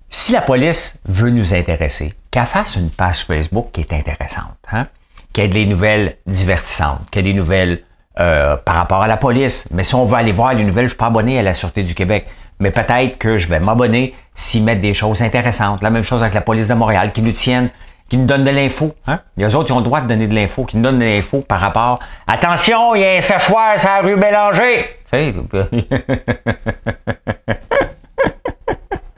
Si 0.09 0.33
la 0.33 0.41
police 0.41 0.99
veut 1.05 1.31
nous 1.31 1.55
intéresser, 1.55 2.15
qu'elle 2.31 2.47
fasse 2.47 2.77
une 2.77 2.91
page 2.91 3.25
Facebook 3.25 3.71
qui 3.73 3.81
est 3.81 3.93
intéressante, 3.93 4.59
hein? 4.71 4.87
qu'il 5.33 5.45
ait 5.45 5.49
des 5.49 5.67
nouvelles 5.67 6.17
divertissantes, 6.27 7.09
qu'il 7.11 7.21
ait 7.27 7.33
des 7.33 7.39
nouvelles 7.39 7.83
euh, 8.21 8.57
par 8.57 8.75
rapport 8.75 9.03
à 9.03 9.07
la 9.07 9.17
police. 9.17 9.67
Mais 9.71 9.85
si 9.85 9.95
on 9.95 10.05
veut 10.05 10.17
aller 10.17 10.33
voir 10.33 10.53
les 10.53 10.65
nouvelles, 10.65 10.85
je 10.85 10.91
suis 10.91 10.99
pas 10.99 11.07
abonné 11.07 11.39
à 11.39 11.43
la 11.43 11.55
Sûreté 11.55 11.83
du 11.83 11.95
Québec. 11.95 12.27
Mais 12.61 12.71
peut-être 12.71 13.17
que 13.17 13.39
je 13.39 13.49
vais 13.49 13.59
m'abonner 13.59 14.15
s'ils 14.35 14.63
mettent 14.63 14.83
des 14.83 14.95
choses 14.95 15.23
intéressantes. 15.23 15.83
La 15.83 15.91
même 15.91 16.03
chose 16.03 16.23
avec 16.23 16.35
la 16.35 16.43
police 16.43 16.69
de 16.69 16.75
Montréal, 16.75 17.13
qui 17.13 17.23
nous 17.23 17.33
tiennent, 17.33 17.71
qui 18.13 18.19
nous 18.19 18.27
donnent 18.27 18.45
de 18.45 18.51
l'info. 18.51 18.95
Hein? 19.07 19.21
Les 19.39 19.57
autres, 19.57 19.71
ils 19.71 19.73
ont 19.73 19.79
le 19.79 19.85
droit 19.85 20.03
de 20.03 20.07
donner 20.07 20.27
de 20.27 20.35
l'info, 20.35 20.67
qui 20.67 20.77
nous 20.77 20.83
donnent 20.83 20.99
de 20.99 21.05
l'info 21.07 21.41
par 21.41 21.61
rapport. 21.61 21.99
Attention, 22.27 22.95
il 22.95 23.01
y 23.01 23.05
a 23.07 23.13
un 23.13 23.23
séchoir 23.23 23.79
sur 23.79 23.89
la 23.89 24.03
rue 24.03 24.17
Bélanger. 24.17 24.99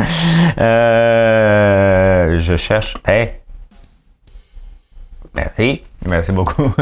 Euh, 0.59 2.39
je 2.39 2.57
cherche. 2.57 2.95
Merci. 5.35 5.83
Merci 6.07 6.33
beaucoup. 6.33 6.63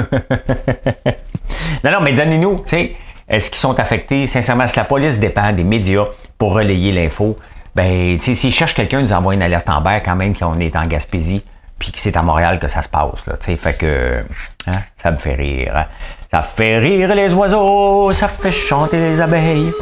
non, 1.85 1.91
non, 1.91 2.01
mais 2.03 2.13
donnez-nous, 2.13 2.57
tu 2.61 2.69
sais, 2.69 2.97
est-ce 3.29 3.51
qu'ils 3.51 3.59
sont 3.59 3.79
affectés? 3.81 4.27
Sincèrement, 4.27 4.67
si 4.67 4.77
la 4.77 4.85
police 4.85 5.19
dépend 5.19 5.53
des 5.53 5.65
médias 5.65 6.05
pour 6.37 6.53
relayer 6.53 6.93
l'info, 6.93 7.39
ben, 7.75 8.19
tu 8.19 8.25
sais, 8.25 8.35
s'ils 8.35 8.53
cherchent 8.53 8.75
quelqu'un, 8.75 9.01
ils 9.01 9.07
nous 9.07 9.13
envoient 9.13 9.35
une 9.35 9.43
alerte 9.43 9.71
en 9.71 9.81
bas 9.81 10.01
quand 10.01 10.17
même 10.17 10.37
qu'on 10.37 10.59
est 10.61 10.77
en 10.77 10.87
Gaspésie, 10.87 11.43
puis 11.83 11.91
que 11.91 11.99
c'est 11.99 12.17
à 12.17 12.23
Montréal 12.23 12.61
que 12.61 12.69
ça 12.69 12.81
se 12.81 12.89
passe, 12.89 13.27
là, 13.27 13.35
fait 13.41 13.75
que, 13.75 14.25
hein, 14.69 14.79
ça 14.97 15.11
me 15.11 15.17
fait 15.17 15.35
rire. 15.35 15.73
Hein. 15.75 15.87
Ça 16.33 16.43
fait 16.43 16.79
rire 16.79 17.13
les 17.13 17.35
oiseaux, 17.35 18.13
ça 18.13 18.29
fait 18.29 18.53
chanter 18.53 19.01
les 19.01 19.21
abeilles. 19.21 19.73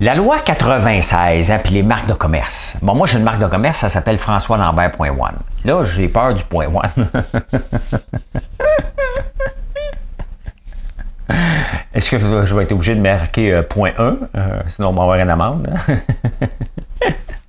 La 0.00 0.14
loi 0.14 0.38
96, 0.38 1.50
hein, 1.50 1.58
puis 1.62 1.74
les 1.74 1.82
marques 1.82 2.06
de 2.06 2.14
commerce. 2.14 2.78
Bon, 2.80 2.94
moi, 2.94 3.06
j'ai 3.06 3.18
une 3.18 3.24
marque 3.24 3.40
de 3.40 3.46
commerce, 3.46 3.80
ça 3.80 3.90
s'appelle 3.90 4.16
François 4.16 4.56
Lambert.one. 4.56 5.36
Là, 5.66 5.84
j'ai 5.84 6.08
peur 6.08 6.32
du 6.32 6.42
point 6.44 6.68
one. 6.68 6.88
Est-ce 11.92 12.10
que 12.10 12.18
je 12.18 12.54
vais 12.54 12.62
être 12.62 12.72
obligé 12.72 12.94
de 12.94 13.02
marquer 13.02 13.52
euh, 13.52 13.62
point 13.62 13.92
1? 13.98 14.16
Euh, 14.36 14.62
sinon, 14.68 14.88
on 14.88 14.92
va 14.94 15.02
avoir 15.02 15.18
une 15.18 15.28
amende. 15.28 15.68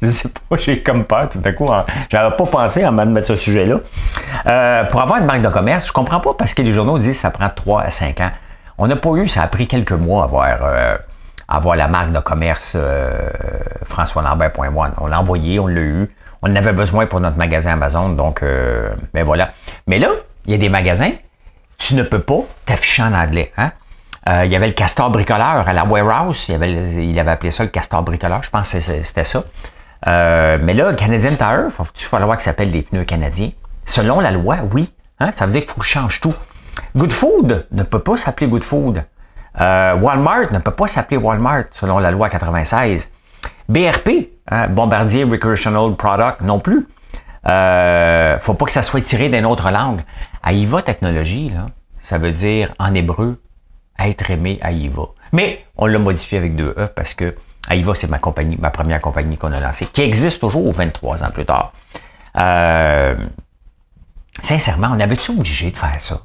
je 0.07 0.09
sais 0.09 0.29
pas, 0.29 0.57
j'ai 0.57 0.81
comme 0.81 1.05
peur 1.05 1.29
tout 1.29 1.41
à 1.43 1.51
coup. 1.51 1.67
J'avais 2.09 2.35
pas 2.35 2.45
pensé 2.45 2.83
à 2.83 2.91
mettre 2.91 3.27
ce 3.27 3.35
sujet-là. 3.35 3.79
Euh, 4.47 4.83
pour 4.85 5.01
avoir 5.01 5.19
une 5.19 5.25
marque 5.25 5.41
de 5.41 5.49
commerce, 5.49 5.87
je 5.87 5.91
comprends 5.91 6.19
pas 6.19 6.33
parce 6.33 6.53
que 6.53 6.61
les 6.61 6.73
journaux 6.73 6.97
disent 6.97 7.15
que 7.15 7.21
ça 7.21 7.31
prend 7.31 7.49
3 7.49 7.83
à 7.83 7.91
5 7.91 8.19
ans. 8.21 8.31
On 8.77 8.87
n'a 8.87 8.95
pas 8.95 9.11
eu, 9.11 9.27
ça 9.27 9.43
a 9.43 9.47
pris 9.47 9.67
quelques 9.67 9.91
mois 9.91 10.23
à 10.23 10.25
avoir 10.25 10.97
avoir 11.51 11.75
la 11.75 11.87
marque 11.87 12.11
de 12.11 12.19
commerce 12.19 12.73
euh, 12.75 13.11
François 13.83 14.21
Lambert.one. 14.21 14.93
On 14.97 15.07
l'a 15.07 15.19
envoyé, 15.19 15.59
on 15.59 15.67
l'a 15.67 15.81
eu. 15.81 16.15
On 16.41 16.51
en 16.51 16.55
avait 16.55 16.73
besoin 16.73 17.05
pour 17.05 17.19
notre 17.19 17.37
magasin 17.37 17.73
Amazon, 17.73 18.09
donc 18.09 18.41
euh, 18.41 18.89
ben 19.13 19.23
voilà. 19.23 19.51
Mais 19.85 19.99
là, 19.99 20.09
il 20.45 20.51
y 20.51 20.55
a 20.55 20.57
des 20.57 20.69
magasins, 20.69 21.11
tu 21.77 21.95
ne 21.95 22.03
peux 22.03 22.21
pas 22.21 22.41
t'afficher 22.65 23.03
en 23.03 23.13
anglais. 23.13 23.51
Hein? 23.57 23.71
Euh, 24.29 24.45
il 24.45 24.51
y 24.51 24.55
avait 24.55 24.67
le 24.67 24.73
castor 24.73 25.09
bricoleur 25.11 25.67
à 25.67 25.73
la 25.73 25.83
warehouse, 25.83 26.45
il 26.47 26.55
avait, 26.55 26.71
il 27.05 27.19
avait 27.19 27.31
appelé 27.31 27.51
ça 27.51 27.63
le 27.63 27.69
castor 27.69 28.01
bricoleur, 28.01 28.41
je 28.43 28.49
pense 28.49 28.71
que 28.71 28.79
c'était 28.79 29.23
ça. 29.23 29.43
Euh, 30.07 30.57
mais 30.61 30.73
là, 30.73 30.93
Canadian 30.93 31.35
Tire, 31.35 31.65
il 31.67 31.71
faut, 32.03 32.17
la 32.17 32.25
loi 32.25 32.37
qui 32.37 32.43
s'appelle 32.43 32.71
les 32.71 32.81
pneus 32.81 33.05
canadiens. 33.05 33.51
Selon 33.85 34.19
la 34.19 34.31
loi, 34.31 34.57
oui. 34.73 34.93
Hein? 35.19 35.31
Ça 35.31 35.45
veut 35.45 35.51
dire 35.51 35.61
qu'il 35.61 35.71
faut 35.71 35.81
que 35.81 35.85
je 35.85 35.91
change 35.91 36.21
tout. 36.21 36.33
Good 36.95 37.11
Food 37.11 37.67
ne 37.71 37.83
peut 37.83 37.99
pas 37.99 38.17
s'appeler 38.17 38.47
Good 38.47 38.63
Food. 38.63 39.03
Euh, 39.59 39.95
Walmart 39.95 40.51
ne 40.51 40.59
peut 40.59 40.71
pas 40.71 40.87
s'appeler 40.87 41.17
Walmart 41.17 41.65
selon 41.71 41.99
la 41.99 42.11
loi 42.11 42.29
96. 42.29 43.11
BRP, 43.69 44.09
hein, 44.49 44.67
Bombardier 44.67 45.23
Recreational 45.23 45.95
Product, 45.95 46.41
non 46.41 46.59
plus. 46.59 46.87
Euh, 47.49 48.39
faut 48.39 48.53
pas 48.53 48.65
que 48.65 48.71
ça 48.71 48.83
soit 48.83 49.01
tiré 49.01 49.29
d'une 49.29 49.45
autre 49.45 49.69
langue. 49.71 50.01
Aïva 50.43 50.81
Technologie, 50.81 51.49
là, 51.49 51.67
ça 51.99 52.17
veut 52.17 52.31
dire 52.31 52.73
en 52.79 52.93
hébreu 52.93 53.41
être 53.99 54.29
aimé 54.31 54.59
Aïva. 54.61 55.03
Mais 55.31 55.65
on 55.77 55.85
l'a 55.85 55.99
modifié 55.99 56.37
avec 56.37 56.55
deux 56.55 56.73
E 56.77 56.87
parce 56.87 57.13
que 57.13 57.35
Aïva, 57.67 57.93
c'est 57.95 58.09
ma 58.09 58.19
compagnie, 58.19 58.57
ma 58.59 58.71
première 58.71 59.01
compagnie 59.01 59.37
qu'on 59.37 59.51
a 59.51 59.59
lancée, 59.59 59.85
qui 59.85 60.01
existe 60.01 60.41
toujours 60.41 60.71
23 60.73 61.23
ans 61.23 61.29
plus 61.29 61.45
tard. 61.45 61.73
Euh, 62.39 63.15
sincèrement, 64.41 64.89
on 64.91 64.99
avait-tu 64.99 65.31
obligé 65.31 65.71
de 65.71 65.77
faire 65.77 65.97
ça? 65.99 66.21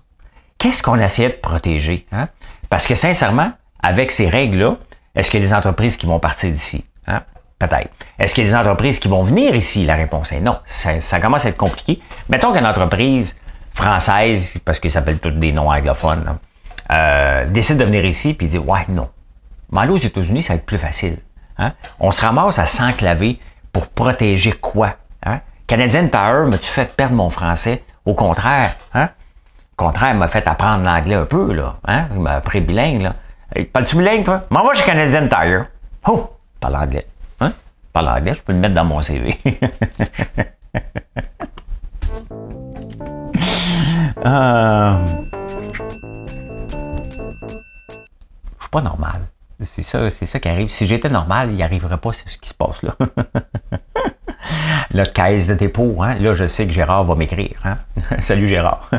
Qu'est-ce 0.59 0.83
qu'on 0.83 0.99
essayait 0.99 1.29
de 1.29 1.35
protéger? 1.35 2.07
Hein? 2.13 2.29
Parce 2.71 2.87
que 2.87 2.95
sincèrement, 2.95 3.53
avec 3.83 4.11
ces 4.11 4.29
règles-là, 4.29 4.77
est-ce 5.15 5.31
qu'il 5.31 5.41
y 5.41 5.43
a 5.45 5.47
des 5.47 5.55
entreprises 5.55 5.97
qui 5.97 6.07
vont 6.07 6.19
partir 6.19 6.51
d'ici? 6.51 6.85
Hein? 7.07 7.23
Peut-être. 7.59 7.91
Est-ce 8.19 8.35
qu'il 8.35 8.45
y 8.45 8.47
a 8.49 8.51
des 8.51 8.57
entreprises 8.57 8.99
qui 8.99 9.09
vont 9.09 9.23
venir 9.23 9.55
ici? 9.55 9.85
La 9.85 9.95
réponse 9.95 10.33
est 10.33 10.41
non. 10.41 10.59
Ça, 10.65 11.21
commence 11.21 11.47
à 11.47 11.49
être 11.49 11.57
compliqué. 11.57 12.01
Mettons 12.29 12.53
qu'une 12.53 12.67
entreprise 12.67 13.37
française, 13.73 14.55
parce 14.65 14.81
qu'ils 14.81 14.91
s'appellent 14.91 15.19
tous 15.19 15.31
des 15.31 15.53
noms 15.53 15.71
anglophones, 15.71 16.39
euh, 16.93 17.47
décide 17.47 17.79
de 17.79 17.85
venir 17.85 18.05
ici 18.05 18.35
puis 18.35 18.47
dit 18.47 18.59
Ouais, 18.59 18.85
non. 18.89 19.09
Mais 19.73 19.81
aller 19.81 19.93
aux 19.93 19.97
États-Unis, 19.97 20.43
ça 20.43 20.53
va 20.53 20.57
être 20.59 20.67
plus 20.67 20.79
facile. 20.79 21.17
Hein? 21.59 21.73
On 22.01 22.11
se 22.13 22.21
ramasse 22.21 22.59
à 22.59 22.67
s'enclaver 22.67 23.41
pour 23.73 23.89
protéger 23.89 24.53
quoi? 24.53 24.97
Hein? 25.25 25.41
Canadian 25.67 26.09
Tower, 26.09 26.47
me 26.47 26.59
tu 26.59 26.71
fait 26.71 26.95
perdre 26.95 27.15
mon 27.15 27.31
français? 27.31 27.83
Au 28.05 28.15
contraire, 28.15 28.77
hein? 28.95 29.11
Au 29.79 29.85
contraire, 29.85 30.15
m'a 30.15 30.29
fait 30.29 30.47
apprendre 30.47 30.85
l'anglais 30.85 31.17
un 31.17 31.27
peu, 31.27 31.53
là. 31.53 31.77
Hein? 31.87 32.07
Il 32.13 32.21
m'a 32.21 32.35
appris 32.35 32.61
bilingue, 32.61 33.03
là. 33.03 33.15
Parles-tu 33.73 33.97
bilingue, 33.97 34.25
toi? 34.25 34.43
Je 34.51 34.77
suis 34.77 34.87
Canadian 34.87 35.29
Tire. 35.29 35.67
Oh! 36.07 36.31
Parle 36.61 36.77
anglais. 36.77 37.07
Hein? 37.41 37.53
Parle 37.93 38.09
anglais, 38.09 38.35
je 38.35 38.43
peux 38.43 38.53
le 38.53 38.59
mettre 38.59 38.75
dans 38.75 38.85
mon 38.85 39.03
CV. 39.03 39.39
euh... 44.25 45.05
Je 48.59 48.63
suis 48.63 48.71
pas 48.71 48.81
normal. 48.83 49.21
C'est 49.63 49.83
ça, 49.83 50.11
c'est 50.11 50.27
ça 50.27 50.39
qui 50.39 50.49
arrive. 50.49 50.69
Si 50.69 50.87
j'étais 50.87 51.09
normal, 51.09 51.51
il 51.51 51.57
n'y 51.57 51.63
arriverait 51.63 51.97
pas 51.97 52.11
ce 52.13 52.37
qui 52.39 52.49
se 52.49 52.55
passe 52.55 52.83
là. 52.83 52.95
la 54.91 55.07
caisse 55.07 55.47
de 55.47 55.55
dépôt, 55.55 55.97
hein? 56.03 56.15
là, 56.19 56.35
je 56.35 56.47
sais 56.47 56.67
que 56.67 56.73
Gérard 56.73 57.05
va 57.05 57.15
m'écrire. 57.15 57.57
Hein? 57.65 57.77
Salut 58.21 58.49
Gérard. 58.49 58.91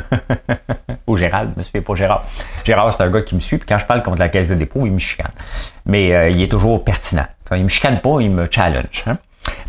Ou 1.08 1.18
Gérald, 1.18 1.52
je 1.54 1.60
me 1.60 1.64
suis 1.64 1.82
pas 1.82 1.96
Gérard. 1.96 2.24
Gérard, 2.64 2.92
c'est 2.94 3.04
un 3.04 3.10
gars 3.10 3.22
qui 3.22 3.36
me 3.36 3.40
suit, 3.40 3.58
puis 3.58 3.68
quand 3.68 3.80
je 3.80 3.86
parle 3.86 4.04
contre 4.04 4.20
la 4.20 4.30
caisse 4.30 4.50
de 4.50 4.56
dépôt, 4.56 4.86
il 4.86 4.92
me 4.92 5.00
chicane. 5.00 5.32
Mais 5.86 6.14
euh, 6.14 6.30
il 6.30 6.42
est 6.42 6.50
toujours 6.50 6.84
pertinent. 6.84 7.26
il 7.52 7.64
me 7.64 7.70
chicane 7.70 8.00
pas, 8.00 8.20
il 8.20 8.32
me 8.32 8.48
challenge. 8.50 9.04
Hein? 9.06 9.18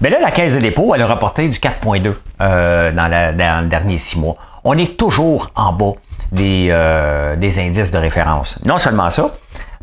Mais 0.00 0.10
là, 0.10 0.18
la 0.20 0.30
caisse 0.30 0.54
de 0.54 0.60
dépôt, 0.60 0.94
elle 0.94 1.02
a 1.02 1.06
rapporté 1.06 1.48
du 1.48 1.58
4.2 1.58 2.14
euh, 2.40 2.92
dans, 2.92 3.10
dans 3.36 3.62
les 3.62 3.68
derniers 3.68 3.98
six 3.98 4.18
mois. 4.18 4.36
On 4.64 4.76
est 4.76 4.98
toujours 4.98 5.50
en 5.54 5.72
bas 5.72 5.92
des, 6.32 6.68
euh, 6.70 7.36
des 7.36 7.60
indices 7.60 7.90
de 7.90 7.98
référence. 7.98 8.58
Non 8.64 8.78
seulement 8.78 9.10
ça, 9.10 9.32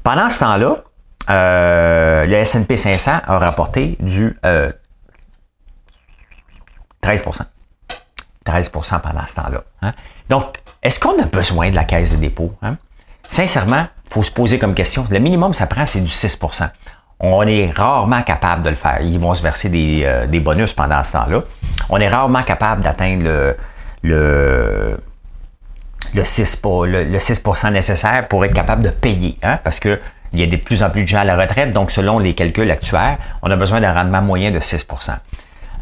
pendant 0.04 0.30
ce 0.30 0.40
temps-là, 0.40 0.84
le 1.28 2.34
S&P 2.34 2.78
500 2.78 3.12
a 3.28 3.40
rapporté 3.40 3.98
du 4.00 4.38
13% 7.04 7.46
13% 8.46 9.02
pendant 9.02 9.26
ce 9.26 9.36
temps-là. 9.36 9.64
Hein. 9.82 9.94
Donc, 10.30 10.62
est-ce 10.84 11.00
qu'on 11.00 11.20
a 11.22 11.26
besoin 11.26 11.72
de 11.72 11.76
la 11.76 11.84
caisse 11.84 12.12
de 12.12 12.18
dépôt? 12.18 12.54
Hein? 12.62 12.78
Sincèrement, 13.28 13.88
il 14.08 14.14
faut 14.14 14.24
se 14.24 14.32
poser 14.32 14.60
comme 14.60 14.76
question. 14.76 15.06
Le 15.10 15.20
minimum, 15.20 15.54
ça 15.54 15.66
prend, 15.66 15.86
c'est 15.86 16.00
du 16.00 16.12
6% 16.12 16.70
On 17.20 17.42
est 17.48 17.72
rarement 17.72 18.22
capable 18.22 18.64
de 18.64 18.70
le 18.70 18.76
faire. 18.76 19.00
Ils 19.02 19.20
vont 19.20 19.34
se 19.34 19.42
verser 19.42 19.70
des, 19.70 20.04
euh, 20.06 20.40
bonus 20.40 20.74
pendant 20.74 21.04
ce 21.04 21.14
temps-là. 21.14 21.42
On 21.90 22.00
est 22.00 22.08
rarement 22.08 22.44
capable 22.44 22.84
d'atteindre 22.84 23.24
le, 23.24 23.58
le, 24.04 25.00
le 26.14 26.24
6, 26.24 26.62
le, 26.64 27.20
6 27.20 27.44
nécessaire 27.72 28.28
pour 28.28 28.46
être 28.46 28.54
capable 28.54 28.84
de 28.84 28.90
payer. 28.92 29.40
Hein? 29.42 29.58
Parce 29.64 29.80
que 29.80 30.00
il 30.36 30.40
y 30.40 30.44
a 30.44 30.48
de 30.48 30.62
plus 30.62 30.84
en 30.84 30.90
plus 30.90 31.04
de 31.04 31.08
gens 31.08 31.20
à 31.20 31.24
la 31.24 31.38
retraite, 31.38 31.72
donc 31.72 31.92
selon 31.92 32.20
les 32.20 32.34
calculs 32.34 32.70
actuels, 32.70 33.18
on 33.42 33.50
a 33.50 33.56
besoin 33.56 33.82
d'un 33.82 33.94
rendement 33.94 34.22
moyen 34.22 34.52
de 34.52 34.60
6% 34.60 35.14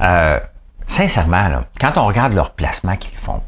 euh, 0.02 0.40
sincèrement, 0.88 1.64
quand 1.80 1.98
on 1.98 2.06
regarde 2.06 2.34
leur 2.34 2.54
placement 2.54 2.96
qu'ils 2.96 3.18
font, 3.18 3.42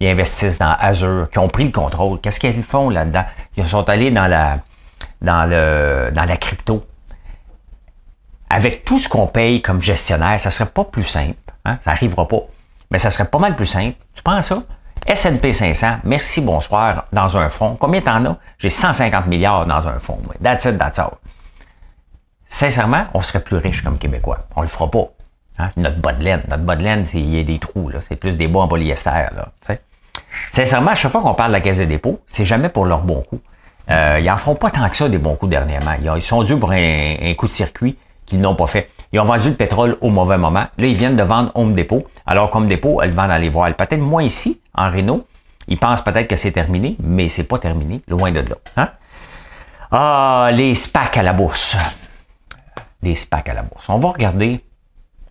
ils 0.00 0.08
investissent 0.08 0.58
dans 0.58 0.74
Azure, 0.78 1.28
qui 1.30 1.38
ont 1.38 1.48
pris 1.48 1.64
le 1.64 1.70
contrôle. 1.70 2.20
Qu'est-ce 2.20 2.40
qu'ils 2.40 2.62
font 2.62 2.90
là-dedans? 2.90 3.24
Ils 3.56 3.66
sont 3.66 3.88
allés 3.88 4.10
dans 4.10 4.26
la, 4.26 6.36
crypto. 6.36 6.84
Avec 8.50 8.84
tout 8.84 8.98
ce 8.98 9.08
qu'on 9.08 9.26
paye 9.26 9.62
comme 9.62 9.80
gestionnaire, 9.80 10.38
ça 10.40 10.50
serait 10.50 10.68
pas 10.68 10.84
plus 10.84 11.04
simple. 11.04 11.36
Hein? 11.64 11.78
Ça 11.82 11.92
n'arrivera 11.92 12.26
pas. 12.26 12.42
Mais 12.90 12.98
ça 12.98 13.10
serait 13.10 13.28
pas 13.28 13.38
mal 13.38 13.56
plus 13.56 13.66
simple. 13.66 13.96
Tu 14.14 14.22
penses 14.22 14.46
ça? 14.46 14.62
S&P 15.06 15.52
500, 15.52 15.98
merci, 16.04 16.40
bonsoir, 16.40 17.06
dans 17.12 17.36
un 17.36 17.48
fonds. 17.48 17.76
Combien 17.78 18.00
t'en 18.00 18.24
as? 18.24 18.36
J'ai 18.58 18.70
150 18.70 19.26
milliards 19.26 19.66
dans 19.66 19.86
un 19.86 19.98
fonds. 19.98 20.20
That's 20.42 20.64
it, 20.64 20.78
that's 20.78 20.98
all. 20.98 21.12
Sincèrement, 22.46 23.04
on 23.14 23.22
serait 23.22 23.40
plus 23.40 23.56
riche 23.56 23.82
comme 23.82 23.98
Québécois. 23.98 24.46
On 24.56 24.60
le 24.60 24.66
fera 24.68 24.90
pas. 24.90 25.08
Hein? 25.58 25.70
Notre 25.76 25.98
bas 25.98 26.12
de 26.12 26.22
laine. 26.22 26.42
Notre 26.48 26.62
bas 26.62 26.76
de 26.76 26.82
laine, 26.82 27.04
il 27.14 27.34
y 27.34 27.40
a 27.40 27.44
des 27.44 27.58
trous. 27.58 27.90
C'est 28.08 28.16
plus 28.16 28.36
des 28.36 28.46
bas 28.46 28.60
en 28.60 28.68
polyester. 28.68 29.10
Là, 29.34 29.78
Sincèrement, 30.50 30.92
à 30.92 30.94
chaque 30.94 31.10
fois 31.10 31.22
qu'on 31.22 31.34
parle 31.34 31.50
de 31.50 31.56
la 31.56 31.60
caisse 31.60 31.78
des 31.78 31.86
dépôts, 31.86 32.20
c'est 32.26 32.44
jamais 32.44 32.68
pour 32.68 32.86
leur 32.86 33.02
bon 33.02 33.22
coup. 33.22 33.40
Euh, 33.90 34.20
ils 34.20 34.30
en 34.30 34.36
font 34.36 34.54
pas 34.54 34.70
tant 34.70 34.88
que 34.88 34.96
ça 34.96 35.08
des 35.08 35.18
bons 35.18 35.34
coups 35.34 35.50
dernièrement. 35.50 35.94
Ils 36.14 36.22
sont 36.22 36.42
dus 36.42 36.58
pour 36.58 36.72
un, 36.72 37.34
coup 37.36 37.48
de 37.48 37.52
circuit 37.52 37.98
qu'ils 38.26 38.40
n'ont 38.40 38.54
pas 38.54 38.66
fait. 38.66 38.90
Ils 39.12 39.20
ont 39.20 39.24
vendu 39.24 39.50
le 39.50 39.54
pétrole 39.56 39.98
au 40.00 40.10
mauvais 40.10 40.38
moment. 40.38 40.66
Là, 40.78 40.86
ils 40.86 40.94
viennent 40.94 41.16
de 41.16 41.22
vendre 41.22 41.52
Home 41.54 41.74
Depot. 41.74 42.06
Alors, 42.26 42.50
comme 42.50 42.68
Depot, 42.68 43.02
elles 43.02 43.10
vendent 43.10 43.38
les 43.40 43.50
voiles. 43.50 43.76
Peut-être 43.76 44.00
moins 44.00 44.22
ici, 44.22 44.62
en 44.74 44.88
Renault. 44.88 45.26
Ils 45.68 45.78
pensent 45.78 46.02
peut-être 46.02 46.28
que 46.28 46.36
c'est 46.36 46.52
terminé, 46.52 46.96
mais 47.00 47.28
c'est 47.28 47.44
pas 47.44 47.58
terminé, 47.58 48.02
loin 48.08 48.32
de 48.32 48.40
là. 48.40 48.56
Hein? 48.76 48.90
Ah, 49.90 50.50
les 50.52 50.74
SPAC 50.74 51.18
à 51.18 51.22
la 51.22 51.32
bourse. 51.32 51.76
Les 53.02 53.14
SPAC 53.14 53.50
à 53.50 53.54
la 53.54 53.62
bourse. 53.62 53.88
On 53.88 53.98
va 53.98 54.08
regarder 54.10 54.64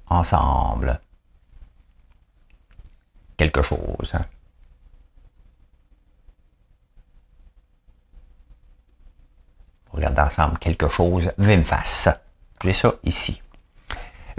ensemble 0.08 1.00
quelque 3.38 3.62
chose. 3.62 4.14
Hein? 4.14 4.26
regarder 9.94 10.22
ensemble 10.22 10.58
quelque 10.58 10.88
chose. 10.88 11.32
Vimfast. 11.38 12.10
J'ai 12.64 12.74
ça 12.74 12.94
ici. 13.04 13.42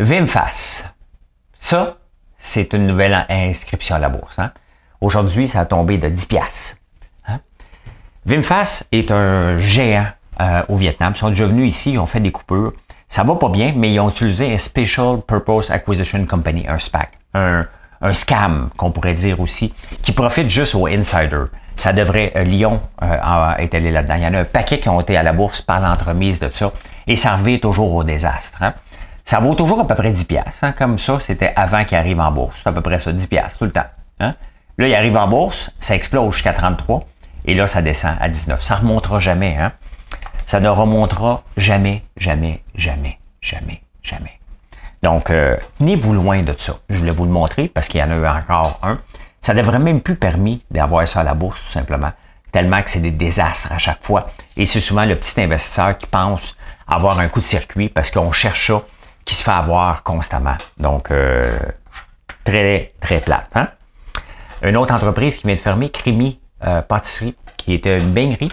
Vimfast. 0.03 0.93
Ça, 1.55 1.99
c'est 2.37 2.73
une 2.73 2.89
nouvelle 2.89 3.25
inscription 3.29 3.95
à 3.95 4.01
la 4.01 4.09
bourse. 4.09 4.37
Hein? 4.37 4.51
Aujourd'hui, 5.01 5.47
ça 5.47 5.61
a 5.61 5.65
tombé 5.65 5.97
de 5.97 6.09
10 6.09 6.27
piastres. 6.27 6.77
Hein? 7.29 7.39
Est 8.91 9.11
un 9.13 9.59
géant 9.59 10.07
euh, 10.41 10.63
au 10.69 10.75
Vietnam. 10.75 11.13
Ils 11.15 11.19
sont 11.19 11.29
déjà 11.29 11.47
venus 11.47 11.69
ici, 11.69 11.93
ils 11.93 11.99
ont 12.01 12.07
fait 12.07 12.19
des 12.19 12.33
coupures. 12.33 12.73
Ça 13.09 13.23
va 13.23 13.37
pas 13.37 13.49
bien, 13.49 13.75
mais 13.77 13.93
ils 13.93 14.01
ont 14.01 14.09
utilisé 14.09 14.53
un 14.53 14.59
Special 14.59 15.21
Purpose 15.21 15.71
Acquisition 15.71 16.27
Company, 16.27 16.67
un 16.67 16.81
SPAC, 16.81 17.13
un, 17.35 17.69
un 18.01 18.13
scam, 18.13 18.71
qu'on 18.77 18.91
pourrait 18.91 19.15
dire 19.15 19.39
aussi, 19.39 19.73
qui 20.03 20.11
profite 20.11 20.51
juste 20.51 20.75
aux 20.75 20.89
insiders. 20.89 21.47
Ça 21.77 21.93
devrait, 21.93 22.33
euh, 22.35 22.43
Lyon 22.43 22.81
euh, 23.05 23.55
est 23.59 23.73
allé 23.73 23.93
là-dedans. 23.93 24.17
Il 24.17 24.23
y 24.25 24.27
en 24.27 24.35
a 24.35 24.41
un 24.41 24.45
paquet 24.45 24.81
qui 24.81 24.89
ont 24.89 25.01
été 25.01 25.17
à 25.17 25.23
la 25.23 25.33
bourse 25.33 25.61
par 25.61 25.79
l'entremise 25.79 26.41
de 26.41 26.51
ça, 26.53 26.73
et 27.07 27.15
ça 27.15 27.37
revient 27.37 27.61
toujours 27.61 27.95
au 27.95 28.03
désastre. 28.03 28.65
Hein. 28.65 28.75
Ça 29.25 29.39
vaut 29.41 29.55
toujours 29.55 29.81
à 29.81 29.87
peu 29.87 29.95
près 29.95 30.11
10 30.11 30.25
piastres. 30.25 30.65
Hein, 30.65 30.73
comme 30.73 30.99
ça, 30.99 31.19
c'était 31.21 31.53
avant 31.57 31.85
qu'il 31.85 31.97
arrive 31.97 32.21
en 32.21 32.31
bourse. 32.31 32.61
C'est 32.63 32.69
à 32.69 32.73
peu 32.73 32.81
près 32.81 32.99
ça, 32.99 33.13
10 33.13 33.27
piastres 33.27 33.59
tout 33.59 33.65
le 33.65 33.73
temps. 33.73 33.87
Hein. 34.21 34.35
Là, 34.79 34.89
il 34.89 34.95
arrive 34.95 35.17
en 35.17 35.29
bourse, 35.29 35.71
ça 35.81 35.95
explose 35.95 36.35
jusqu'à 36.35 36.53
33, 36.53 37.05
et 37.45 37.55
là, 37.55 37.67
ça 37.67 37.83
descend 37.83 38.17
à 38.21 38.29
19. 38.29 38.63
Ça 38.63 38.77
remontera 38.77 39.21
jamais. 39.21 39.57
Hein. 39.59 39.73
Ça 40.47 40.61
ne 40.61 40.69
remontera 40.69 41.43
jamais, 41.57 42.03
jamais, 42.17 42.63
jamais, 42.75 43.19
jamais, 43.41 43.83
jamais. 44.03 44.39
Donc, 45.03 45.31
euh, 45.31 45.57
tenez-vous 45.79 46.15
loin 46.15 46.43
de 46.43 46.55
ça. 46.59 46.75
Je 46.89 46.99
voulais 46.99 47.11
vous 47.11 47.25
le 47.25 47.31
montrer 47.31 47.69
parce 47.69 47.89
qu'il 47.89 48.01
y 48.01 48.05
en 48.05 48.11
a 48.11 48.15
eu 48.15 48.27
encore 48.27 48.79
un. 48.83 49.01
Ça 49.41 49.55
devrait 49.55 49.81
même 49.81 50.01
plus 50.01 50.15
permis 50.15 50.65
d'avoir 50.71 51.07
ça 51.09 51.21
à 51.21 51.25
la 51.25 51.35
bourse, 51.35 51.65
tout 51.65 51.73
simplement, 51.73 52.13
tellement 52.53 52.81
que 52.83 52.91
c'est 52.91 53.01
des 53.01 53.11
désastres 53.11 53.73
à 53.73 53.79
chaque 53.79 54.05
fois. 54.05 54.31
Et 54.57 54.67
c'est 54.67 54.81
souvent 54.81 55.05
le 55.05 55.17
petit 55.17 55.41
investisseur 55.41 55.99
qui 55.99 56.07
pense 56.07 56.57
avoir 56.87 57.19
un 57.19 57.29
coup 57.29 57.41
de 57.41 57.45
circuit 57.45 57.89
parce 57.89 58.11
qu'on 58.11 58.31
cherche 58.31 58.69
ça, 58.69 58.83
qui 59.25 59.35
se 59.35 59.45
fait 59.45 59.51
avoir 59.51 60.03
constamment. 60.03 60.57
Donc, 60.79 61.11
euh, 61.11 61.59
très, 62.45 62.93
très 63.01 63.21
plate. 63.21 63.49
Hein? 63.55 63.69
Une 64.63 64.77
autre 64.77 64.95
entreprise 64.95 65.37
qui 65.39 65.47
vient 65.47 65.57
de 65.57 65.61
fermer, 65.61 65.91
Crémy 65.91 66.39
euh, 66.65 66.83
Pâtisserie, 66.83 67.35
qui 67.57 67.75
était 67.75 67.99
une 67.99 68.13
baignerie 68.13 68.51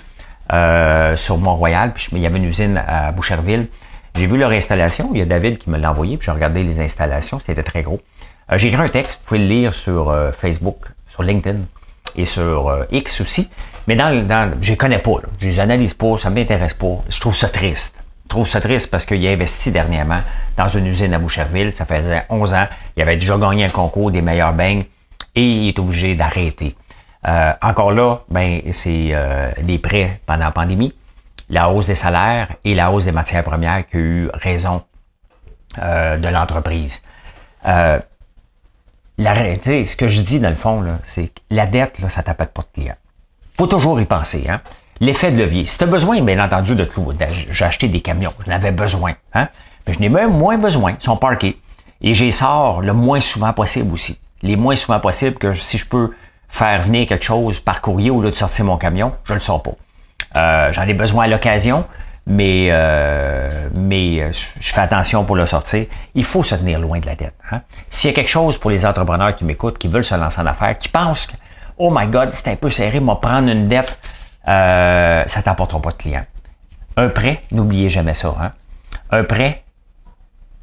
euh, 0.52 1.16
sur 1.16 1.38
Mont-Royal, 1.38 1.94
puis 1.94 2.10
il 2.12 2.20
y 2.20 2.26
avait 2.26 2.38
une 2.38 2.46
usine 2.46 2.84
à 2.86 3.12
Boucherville. 3.12 3.68
J'ai 4.16 4.26
vu 4.26 4.38
leur 4.38 4.52
installation, 4.52 5.12
il 5.14 5.20
y 5.20 5.22
a 5.22 5.26
David 5.26 5.60
qui 5.60 5.70
me 5.70 5.78
l'a 5.78 5.92
envoyé, 5.92 6.18
j'ai 6.20 6.32
regardé 6.32 6.64
les 6.64 6.80
installations, 6.80 7.40
c'était 7.40 7.64
très 7.64 7.84
gros. 7.84 8.02
Euh, 8.52 8.58
j'ai 8.58 8.70
écrit 8.70 8.82
un 8.82 8.90
texte, 8.90 9.20
vous 9.22 9.28
pouvez 9.28 9.40
le 9.40 9.46
lire 9.46 9.74
sur 9.74 10.10
euh, 10.10 10.32
Facebook, 10.32 10.86
sur 11.08 11.22
LinkedIn 11.22 11.60
et 12.16 12.26
sur 12.26 12.76
X 12.92 13.22
aussi. 13.22 13.52
Mais 13.88 13.96
dans, 13.96 14.26
dans 14.26 14.52
je 14.62 14.72
les 14.72 14.78
connais 14.78 14.98
pas, 14.98 15.12
je 15.40 15.48
les 15.48 15.60
analyse 15.60 15.94
pas, 15.94 16.18
ça 16.18 16.32
m'intéresse 16.32 16.74
pas. 16.74 17.04
Je 17.08 17.20
trouve 17.20 17.36
ça 17.36 17.50
triste. 17.50 17.96
Trouve 18.30 18.48
ça 18.48 18.62
triste 18.62 18.90
parce 18.90 19.06
qu'il 19.06 19.26
a 19.28 19.32
investi 19.32 19.72
dernièrement 19.72 20.22
dans 20.56 20.68
une 20.70 20.86
usine 20.86 21.14
à 21.14 21.20
Boucherville. 21.20 21.74
Ça 21.74 21.86
faisait 21.86 22.26
11 22.30 22.54
ans. 22.54 22.68
Il 22.96 23.02
avait 23.02 23.18
déjà 23.18 23.38
gagné 23.38 23.66
un 23.66 23.70
concours 23.70 24.12
des 24.12 24.22
meilleurs 24.22 24.54
beignes 24.54 24.86
et 25.36 25.44
il 25.44 25.68
est 25.68 25.80
obligé 25.80 26.16
d'arrêter. 26.16 26.76
encore 27.62 27.92
là, 27.92 28.22
ben, 28.30 28.62
c'est 28.72 29.14
les 29.62 29.78
prêts 29.80 30.22
pendant 30.26 30.46
la 30.46 30.52
pandémie, 30.52 30.94
la 31.50 31.70
hausse 31.70 31.88
des 31.88 31.96
salaires 31.96 32.50
et 32.64 32.76
la 32.76 32.92
hausse 32.92 33.06
des 33.06 33.12
matières 33.12 33.44
premières 33.44 33.86
qui 33.86 33.98
a 33.98 34.00
eu 34.00 34.30
raison 34.34 34.84
de 35.78 36.28
l'entreprise. 36.28 37.02
Euh, 37.66 38.00
la, 39.18 39.36
ce 39.36 39.96
que 39.96 40.08
je 40.08 40.22
dis 40.22 40.40
dans 40.40 40.50
le 40.50 40.56
fond, 40.56 40.86
c'est 41.04 41.28
que 41.28 41.42
la 41.50 41.66
dette, 41.66 42.00
là, 42.00 42.10
ça 42.10 42.24
t'appelle 42.24 42.48
pas 42.48 42.62
de 42.62 42.68
client. 42.74 42.96
faut 43.58 43.68
toujours 43.68 44.00
y 44.00 44.06
penser. 44.06 44.46
Hein? 44.50 44.62
L'effet 45.02 45.32
de 45.32 45.38
levier. 45.38 45.66
Si 45.66 45.78
tu 45.78 45.86
as 45.86 45.88
besoin, 45.88 46.22
bien 46.22 46.44
entendu, 46.44 46.76
de 46.76 46.84
tout, 46.84 47.14
j'ai 47.52 47.66
acheté 47.66 47.88
des 47.88 48.02
camions, 48.02 48.34
j'en 48.46 48.54
avais 48.54 48.72
besoin. 48.72 49.14
Hein? 49.34 49.48
Mais 49.88 49.94
je 49.94 50.00
n'ai 50.00 50.10
même 50.10 50.38
moins 50.38 50.58
besoin, 50.58 50.96
ils 51.00 51.04
sont 51.04 51.18
parqués. 51.18 51.58
Et 52.02 52.14
j'y 52.14 52.32
sors 52.32 52.82
le 52.82 52.94
moins 52.94 53.20
souvent 53.20 53.54
possible 53.54 53.94
aussi. 53.94 54.20
Les 54.42 54.56
moins 54.56 54.76
souvent 54.76 55.00
possible 55.00 55.38
que 55.38 55.54
si 55.54 55.78
je 55.78 55.86
peux 55.86 56.12
faire 56.48 56.82
venir 56.82 57.08
quelque 57.08 57.26
chose 57.26 57.60
par 57.60 57.82
courrier 57.82 58.10
au 58.10 58.22
lieu 58.22 58.32
de 58.32 58.36
sortir 58.36 58.66
mon 58.66 58.78
camion, 58.78 59.14
je 59.26 59.34
le 59.34 59.40
sors 59.40 59.62
pas. 59.62 59.72
Euh, 60.36 60.74
j'en 60.74 60.84
ai 60.84 60.94
besoin 60.94 61.26
à 61.26 61.28
l'occasion, 61.28 61.86
mais, 62.26 62.68
euh, 62.70 63.70
mais 63.74 64.22
euh, 64.22 64.32
je 64.60 64.74
fais 64.74 64.82
attention 64.82 65.24
pour 65.24 65.36
le 65.36 65.46
sortir. 65.46 65.86
Il 66.16 66.24
faut 66.24 66.44
se 66.44 66.56
tenir 66.56 66.80
loin 66.80 67.00
de 67.00 67.06
la 67.06 67.16
dette. 67.16 67.36
Hein? 67.52 67.62
S'il 67.90 68.10
y 68.10 68.14
a 68.14 68.16
quelque 68.16 68.30
chose 68.30 68.58
pour 68.58 68.70
les 68.70 68.86
entrepreneurs 68.86 69.36
qui 69.36 69.46
m'écoutent, 69.46 69.78
qui 69.78 69.88
veulent 69.88 70.04
se 70.04 70.16
lancer 70.16 70.42
en 70.42 70.46
affaires, 70.46 70.78
qui 70.78 70.90
pensent 70.90 71.26
que, 71.26 71.34
oh 71.78 71.90
my 71.94 72.08
God, 72.08 72.30
c'est 72.34 72.50
un 72.50 72.56
peu 72.56 72.70
serré, 72.70 73.00
moi 73.00 73.20
prendre 73.20 73.50
une 73.50 73.68
dette, 73.68 73.98
euh, 74.50 75.24
ça 75.28 75.42
t'apportera 75.42 75.82
pas 75.82 75.92
de 75.92 75.96
clients. 75.96 76.26
Un 76.98 77.10
prêt, 77.10 77.44
n'oubliez 77.52 77.90
jamais 77.90 78.14
ça. 78.14 78.36
Hein? 78.42 78.52
Un 79.12 79.24
prêt 79.24 79.64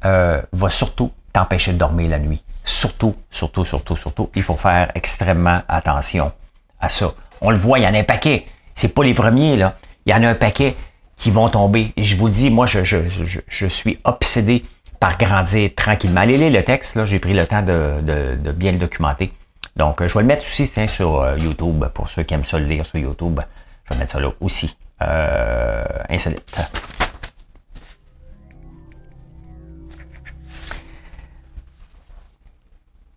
euh, 0.05 0.41
va 0.51 0.69
surtout 0.69 1.11
t'empêcher 1.33 1.73
de 1.73 1.77
dormir 1.77 2.09
la 2.09 2.19
nuit. 2.19 2.43
Surtout, 2.63 3.15
surtout, 3.31 3.63
surtout, 3.63 3.95
surtout, 3.95 4.29
il 4.35 4.43
faut 4.43 4.55
faire 4.55 4.91
extrêmement 4.93 5.61
attention 5.67 6.31
à 6.79 6.89
ça. 6.89 7.13
On 7.41 7.49
le 7.51 7.57
voit, 7.57 7.79
il 7.79 7.83
y 7.83 7.87
en 7.87 7.93
a 7.93 7.99
un 7.99 8.03
paquet. 8.03 8.45
C'est 8.75 8.93
pas 8.93 9.03
les 9.03 9.13
premiers, 9.13 9.55
là. 9.55 9.77
Il 10.05 10.11
y 10.11 10.13
en 10.13 10.23
a 10.23 10.29
un 10.29 10.35
paquet 10.35 10.75
qui 11.15 11.31
vont 11.31 11.49
tomber. 11.49 11.93
Et 11.97 12.03
je 12.03 12.15
vous 12.17 12.29
dis, 12.29 12.49
moi, 12.49 12.65
je, 12.65 13.67
suis 13.69 13.99
obsédé 14.03 14.65
par 14.99 15.17
grandir 15.17 15.71
tranquillement. 15.75 16.21
Allez 16.21 16.37
lire 16.37 16.51
le 16.51 16.63
texte, 16.63 16.95
là, 16.95 17.05
j'ai 17.05 17.19
pris 17.19 17.33
le 17.33 17.47
temps 17.47 17.61
de, 17.61 18.51
bien 18.51 18.71
le 18.71 18.77
documenter. 18.77 19.31
Donc, 19.75 20.05
je 20.05 20.13
vais 20.13 20.21
le 20.21 20.27
mettre 20.27 20.45
aussi 20.45 20.67
tiens, 20.69 20.87
sur 20.87 21.21
euh, 21.21 21.37
YouTube, 21.37 21.85
pour 21.93 22.09
ceux 22.09 22.23
qui 22.23 22.33
aiment 22.33 22.43
ça 22.43 22.57
le 22.57 22.65
lire 22.65 22.85
sur 22.85 22.97
YouTube. 22.97 23.39
Je 23.87 23.93
vais 23.93 23.99
mettre 23.99 24.13
ça 24.13 24.19
là 24.19 24.31
aussi. 24.41 24.77
Euh, 25.01 25.83
insolite. 26.09 26.55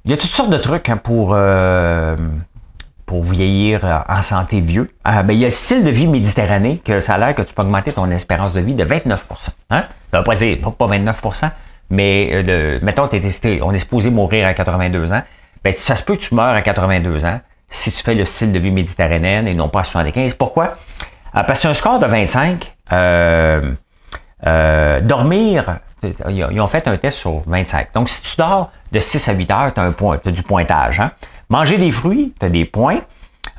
Il 0.04 0.10
y 0.10 0.14
a 0.14 0.16
toutes 0.16 0.30
sortes 0.30 0.50
de 0.50 0.58
trucs 0.58 0.88
hein, 0.88 0.96
pour... 0.96 1.32
Euh, 1.34 2.16
pour 3.06 3.24
vieillir 3.24 4.04
en 4.08 4.22
santé 4.22 4.60
vieux, 4.60 4.94
euh, 5.08 5.22
ben, 5.24 5.32
il 5.32 5.40
y 5.40 5.44
a 5.44 5.48
le 5.48 5.52
style 5.52 5.82
de 5.82 5.90
vie 5.90 6.06
méditerranéen 6.06 6.76
que 6.76 7.00
ça 7.00 7.14
a 7.14 7.18
l'air 7.18 7.34
que 7.34 7.42
tu 7.42 7.52
peux 7.52 7.62
augmenter 7.62 7.92
ton 7.92 8.08
espérance 8.12 8.52
de 8.52 8.60
vie 8.60 8.74
de 8.74 8.84
29% 8.84 9.16
hein? 9.70 9.84
Ça 10.12 10.18
veut 10.18 10.22
pas 10.22 10.36
dire 10.36 10.60
pas 10.60 10.86
29% 10.86 11.50
mais 11.90 12.30
euh, 12.32 12.78
mettons, 12.82 13.08
on 13.62 13.72
est 13.72 13.78
supposé 13.78 14.10
mourir 14.10 14.46
à 14.46 14.54
82 14.54 15.12
ans. 15.12 15.22
Ben, 15.64 15.74
ça 15.76 15.96
se 15.96 16.04
peut 16.04 16.14
que 16.14 16.20
tu 16.20 16.34
meurs 16.34 16.54
à 16.54 16.62
82 16.62 17.24
ans 17.24 17.40
si 17.70 17.92
tu 17.92 18.02
fais 18.02 18.14
le 18.14 18.24
style 18.24 18.52
de 18.52 18.58
vie 18.58 18.70
méditerranéen 18.70 19.46
et 19.46 19.54
non 19.54 19.68
pas 19.68 19.80
à 19.80 19.84
75. 19.84 20.34
Pourquoi? 20.34 20.74
parce 21.32 21.62
qu'un 21.62 21.74
score 21.74 22.00
de 22.00 22.06
25, 22.06 22.76
dormir, 25.02 25.78
ils 26.28 26.60
ont 26.60 26.66
fait 26.66 26.88
un 26.88 26.96
test 26.96 27.18
sur 27.18 27.42
25. 27.46 27.92
Donc, 27.94 28.08
si 28.08 28.22
tu 28.22 28.36
dors 28.36 28.70
de 28.92 29.00
6 29.00 29.28
à 29.28 29.32
8 29.32 29.50
heures, 29.50 29.74
tu 29.74 29.80
as, 29.80 29.92
point, 29.92 30.18
du 30.24 30.42
pointage. 30.42 31.00
Hein? 31.00 31.12
Manger 31.48 31.78
des 31.78 31.90
fruits, 31.90 32.34
tu 32.38 32.46
as 32.46 32.48
des 32.48 32.64
points. 32.64 33.00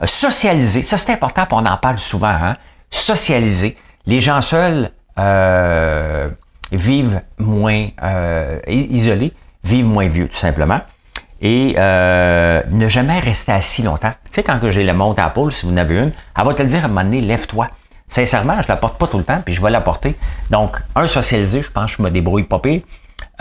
Euh, 0.02 0.06
socialiser, 0.06 0.84
ça 0.84 0.98
c'est 0.98 1.12
important, 1.12 1.46
on 1.52 1.66
en 1.66 1.78
parle 1.78 2.00
souvent. 2.00 2.28
Hein? 2.28 2.58
Socialiser. 2.90 3.78
Les 4.06 4.20
gens 4.20 4.42
seuls 4.42 4.92
euh, 5.20 6.30
vivent 6.72 7.22
moins 7.38 7.88
euh, 8.02 8.60
isolés, 8.68 9.34
vivent 9.64 9.88
moins 9.88 10.08
vieux, 10.08 10.28
tout 10.28 10.38
simplement. 10.38 10.82
Et 11.42 11.76
euh, 11.78 12.62
ne 12.70 12.88
jamais 12.88 13.20
rester 13.20 13.52
assis 13.52 13.82
longtemps. 13.82 14.12
Tu 14.26 14.30
sais, 14.32 14.44
quand 14.44 14.60
j'ai 14.70 14.84
la 14.84 14.94
montre 14.94 15.24
à 15.24 15.30
Paul, 15.32 15.52
si 15.52 15.66
vous 15.66 15.74
en 15.74 15.78
avez 15.78 15.98
une, 15.98 16.12
elle 16.38 16.46
va 16.46 16.54
te 16.54 16.62
le 16.62 16.68
dire 16.68 16.84
à 16.84 16.86
un 16.86 16.88
moment 16.88 17.04
donné, 17.04 17.22
lève-toi. 17.22 17.68
Sincèrement, 18.08 18.62
je 18.62 18.68
la 18.68 18.76
porte 18.76 18.98
pas 18.98 19.08
tout 19.08 19.18
le 19.18 19.24
temps, 19.24 19.42
puis 19.44 19.54
je 19.54 19.62
vais 19.62 19.72
la 19.72 19.82
porter. 19.82 20.16
Donc, 20.50 20.78
un, 20.96 21.08
socialiser, 21.08 21.64
je 21.64 21.72
pense 21.72 21.92
que 21.92 21.98
je 21.98 22.04
me 22.04 22.12
débrouille 22.12 22.44
pas 22.44 22.60
pire. 22.60 22.82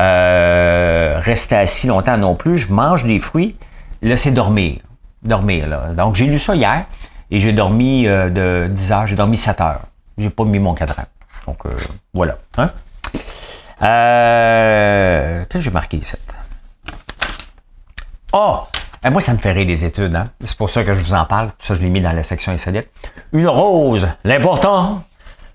Euh, 0.00 1.20
rester 1.22 1.56
assis 1.56 1.88
longtemps 1.88 2.16
non 2.16 2.34
plus. 2.34 2.56
Je 2.56 2.72
mange 2.72 3.04
des 3.04 3.18
fruits. 3.18 3.56
Là, 4.00 4.16
c'est 4.16 4.30
dormir. 4.30 4.78
Dormir, 5.22 5.68
là. 5.68 5.88
Donc, 5.94 6.14
j'ai 6.14 6.26
lu 6.26 6.38
ça 6.38 6.54
hier 6.54 6.84
et 7.30 7.40
j'ai 7.40 7.52
dormi 7.52 8.06
euh, 8.06 8.30
de 8.30 8.68
10 8.72 8.92
heures, 8.92 9.06
j'ai 9.06 9.16
dormi 9.16 9.36
7 9.36 9.60
heures. 9.60 9.82
J'ai 10.18 10.30
pas 10.30 10.44
mis 10.44 10.58
mon 10.58 10.74
cadran. 10.74 11.04
Donc, 11.46 11.64
euh, 11.66 11.70
voilà. 12.12 12.38
Hein? 12.58 12.70
Euh, 13.82 15.44
Qu'est-ce 15.48 15.58
que 15.58 15.60
j'ai 15.60 15.70
marqué 15.70 15.96
ici? 15.98 16.14
Oh! 18.32 18.60
moi, 19.10 19.20
ça 19.20 19.32
me 19.32 19.38
fait 19.38 19.52
rire 19.52 19.66
des 19.66 19.84
études. 19.84 20.14
Hein? 20.14 20.28
C'est 20.44 20.56
pour 20.56 20.70
ça 20.70 20.84
que 20.84 20.94
je 20.94 21.00
vous 21.00 21.14
en 21.14 21.24
parle. 21.24 21.50
Ça, 21.58 21.74
je 21.74 21.80
l'ai 21.80 21.88
mis 21.88 22.00
dans 22.00 22.12
la 22.12 22.22
section 22.22 22.52
insolite. 22.52 22.88
Une 23.32 23.48
rose, 23.48 24.08
l'important, 24.24 25.02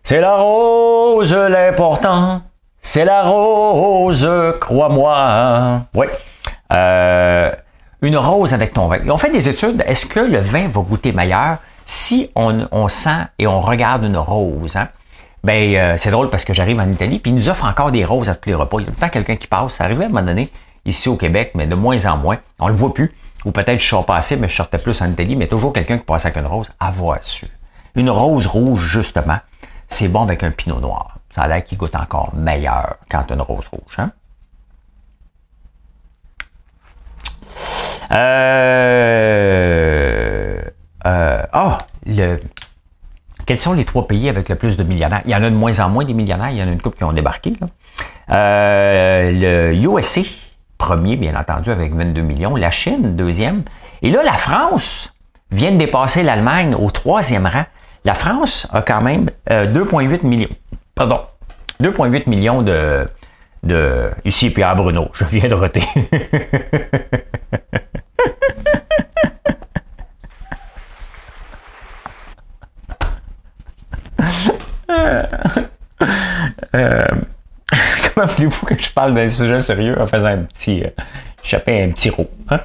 c'est 0.07 0.21
la 0.21 0.35
rose, 0.35 1.33
l'important, 1.33 2.43
C'est 2.79 3.05
la 3.05 3.23
rose, 3.23 4.29
crois-moi. 4.61 5.81
Oui. 5.95 6.05
Euh, 6.71 7.51
une 8.03 8.15
rose 8.17 8.53
avec 8.53 8.73
ton 8.73 8.87
vin. 8.87 8.99
On 9.09 9.17
fait 9.17 9.31
des 9.31 9.49
études. 9.49 9.83
Est-ce 9.87 10.05
que 10.05 10.19
le 10.19 10.37
vin 10.37 10.67
va 10.67 10.81
goûter 10.81 11.11
meilleur 11.11 11.57
si 11.87 12.29
on, 12.35 12.87
sent 12.87 13.25
et 13.39 13.47
on 13.47 13.61
regarde 13.61 14.05
une 14.05 14.17
rose? 14.17 14.75
Hein? 14.75 14.89
Ben, 15.43 15.75
euh, 15.75 15.93
c'est 15.97 16.11
drôle 16.11 16.29
parce 16.29 16.45
que 16.45 16.53
j'arrive 16.53 16.79
en 16.79 16.91
Italie, 16.91 17.17
puis 17.17 17.31
ils 17.31 17.35
nous 17.35 17.49
offrent 17.49 17.65
encore 17.65 17.91
des 17.91 18.05
roses 18.05 18.29
à 18.29 18.35
tous 18.35 18.49
les 18.49 18.55
repas. 18.55 18.77
Il 18.79 18.81
y 18.81 18.83
a 18.83 18.87
tout 18.91 18.97
le 18.97 19.01
temps 19.01 19.09
quelqu'un 19.09 19.37
qui 19.37 19.47
passe. 19.47 19.73
Ça 19.73 19.85
arrivait 19.85 20.03
à 20.03 20.07
un 20.07 20.09
moment 20.11 20.25
donné, 20.25 20.51
ici 20.85 21.09
au 21.09 21.17
Québec, 21.17 21.51
mais 21.55 21.67
de 21.67 21.75
moins 21.75 22.05
en 22.05 22.17
moins. 22.17 22.37
On 22.59 22.67
le 22.67 22.75
voit 22.75 22.93
plus. 22.93 23.13
Ou 23.45 23.51
peut-être 23.51 23.79
je 23.79 23.87
sors 23.87 24.05
pas 24.05 24.15
assez, 24.17 24.37
mais 24.37 24.47
je 24.47 24.55
sortais 24.55 24.77
plus 24.77 25.01
en 25.01 25.11
Italie, 25.11 25.35
mais 25.35 25.47
toujours 25.47 25.73
quelqu'un 25.73 25.97
qui 25.97 26.05
passe 26.05 26.25
avec 26.25 26.37
une 26.37 26.47
rose. 26.47 26.71
Avoir 26.79 27.23
su. 27.23 27.47
Une 27.95 28.09
rose 28.09 28.47
rouge, 28.47 28.81
justement, 28.81 29.37
c'est 29.87 30.07
bon 30.07 30.23
avec 30.23 30.43
un 30.43 30.51
pinot 30.51 30.79
noir. 30.79 31.17
Ça 31.33 31.43
a 31.43 31.47
l'air 31.47 31.63
qu'il 31.63 31.77
goûte 31.77 31.95
encore 31.95 32.33
meilleur 32.35 32.97
quand 33.09 33.31
une 33.31 33.41
rose 33.41 33.67
rouge. 33.67 33.97
Hein? 33.97 34.11
Euh, 38.11 39.31
euh, 41.05 41.43
oh, 41.53 41.73
le, 42.05 42.39
quels 43.45 43.59
sont 43.59 43.73
les 43.73 43.85
trois 43.85 44.07
pays 44.07 44.27
avec 44.27 44.49
le 44.49 44.55
plus 44.55 44.75
de 44.75 44.83
millionnaires? 44.83 45.21
Il 45.25 45.31
y 45.31 45.35
en 45.35 45.43
a 45.43 45.49
de 45.49 45.55
moins 45.55 45.79
en 45.79 45.89
moins 45.89 46.03
des 46.03 46.13
millionnaires. 46.13 46.49
Il 46.49 46.57
y 46.57 46.63
en 46.63 46.67
a 46.67 46.71
une 46.71 46.81
couple 46.81 46.97
qui 46.97 47.03
ont 47.03 47.13
débarqué. 47.13 47.53
Euh, 48.31 49.31
le 49.31 49.73
USA, 49.75 50.21
premier, 50.77 51.15
bien 51.15 51.35
entendu, 51.35 51.71
avec 51.71 51.93
22 51.93 52.21
millions. 52.21 52.55
La 52.55 52.71
Chine, 52.71 53.15
deuxième. 53.15 53.63
Et 54.01 54.09
là, 54.09 54.23
la 54.23 54.33
France 54.33 55.13
vient 55.51 55.71
de 55.71 55.77
dépasser 55.77 56.23
l'Allemagne 56.23 56.75
au 56.75 56.89
troisième 56.91 57.45
rang. 57.45 57.65
La 58.03 58.13
France 58.13 58.67
a 58.71 58.81
quand 58.81 59.01
même 59.01 59.29
2,8 59.49 59.49
euh, 59.51 60.27
millions. 60.27 60.49
Pardon. 60.93 61.21
2,8 61.81 62.29
millions 62.29 62.61
de, 62.61 63.07
de. 63.63 64.11
Ici, 64.23 64.49
Pierre 64.51 64.75
Bruno. 64.75 65.09
Je 65.13 65.25
viens 65.25 65.49
de 65.49 65.55
roter. 65.55 65.83
Euh, 76.73 77.05
comment 78.15 78.27
voulez-vous 78.27 78.65
que 78.65 78.81
je 78.81 78.89
parle 78.89 79.13
d'un 79.13 79.27
sujet 79.27 79.61
sérieux 79.61 79.99
en 80.01 80.07
faisant 80.07 80.27
un 80.27 80.43
petit 80.43 80.83
euh, 80.83 81.57
un 81.67 81.91
petit 81.91 82.09
rot? 82.09 82.29
Hein? 82.49 82.61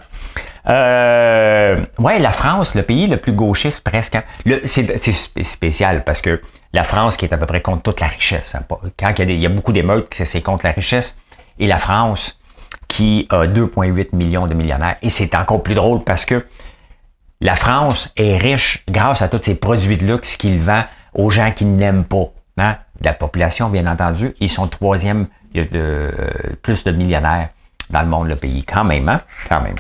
Euh, 0.69 1.85
ouais, 1.99 2.19
la 2.19 2.33
France, 2.33 2.75
le 2.75 2.83
pays 2.83 3.07
le 3.07 3.17
plus 3.17 3.33
gauchiste 3.33 3.83
presque. 3.83 4.15
Hein. 4.15 4.25
C'est 4.65 4.97
spécial 5.45 6.05
parce 6.05 6.21
que 6.21 6.41
la 6.73 6.85
France 6.85 7.17
qui 7.17 7.25
est 7.25 7.33
à 7.33 7.37
peu 7.37 7.47
près 7.47 7.61
contre 7.61 7.83
toute 7.83 8.01
la 8.01 8.07
richesse. 8.07 8.55
Hein, 8.55 8.63
quand 8.99 9.11
il 9.19 9.19
y, 9.19 9.23
a 9.23 9.35
il 9.35 9.41
y 9.41 9.47
a 9.47 9.49
beaucoup 9.49 9.73
d'émeutes, 9.73 10.15
c'est 10.25 10.43
contre 10.43 10.67
la 10.67 10.73
richesse. 10.73 11.17
Et 11.59 11.67
la 11.67 11.79
France 11.79 12.41
qui 12.89 13.27
a 13.31 13.47
2,8 13.47 14.15
millions 14.15 14.47
de 14.47 14.55
millionnaires. 14.55 14.97
Et 15.03 15.11
c'est 15.11 15.35
encore 15.35 15.63
plus 15.63 15.75
drôle 15.75 16.05
parce 16.05 16.25
que 16.25 16.47
la 17.41 17.57
France 17.57 18.13
est 18.17 18.37
riche 18.37 18.85
grâce 18.89 19.23
à 19.23 19.29
tous 19.29 19.41
ces 19.43 19.55
produits 19.55 19.97
de 19.97 20.07
luxe 20.07 20.37
qu'il 20.37 20.59
vend 20.59 20.85
aux 21.15 21.31
gens 21.31 21.51
qui 21.53 21.65
n'aiment 21.65 22.05
pas. 22.05 22.27
Hein? 22.59 22.77
La 23.01 23.15
population, 23.15 23.71
bien 23.71 23.87
entendu, 23.87 24.35
ils 24.41 24.51
sont 24.51 24.69
troisième, 24.69 25.27
il 25.53 25.61
y 25.61 25.65
a 25.65 25.69
de, 25.69 26.11
plus 26.63 26.85
de 26.85 26.93
millionnaires 26.93 27.49
dans 27.91 28.03
le 28.03 28.09
monde, 28.09 28.29
le 28.29 28.37
pays. 28.37 28.65
Quand 28.65 28.85
même, 28.85 29.09
hein? 29.09 29.21
Quand 29.49 29.61
même. 29.61 29.75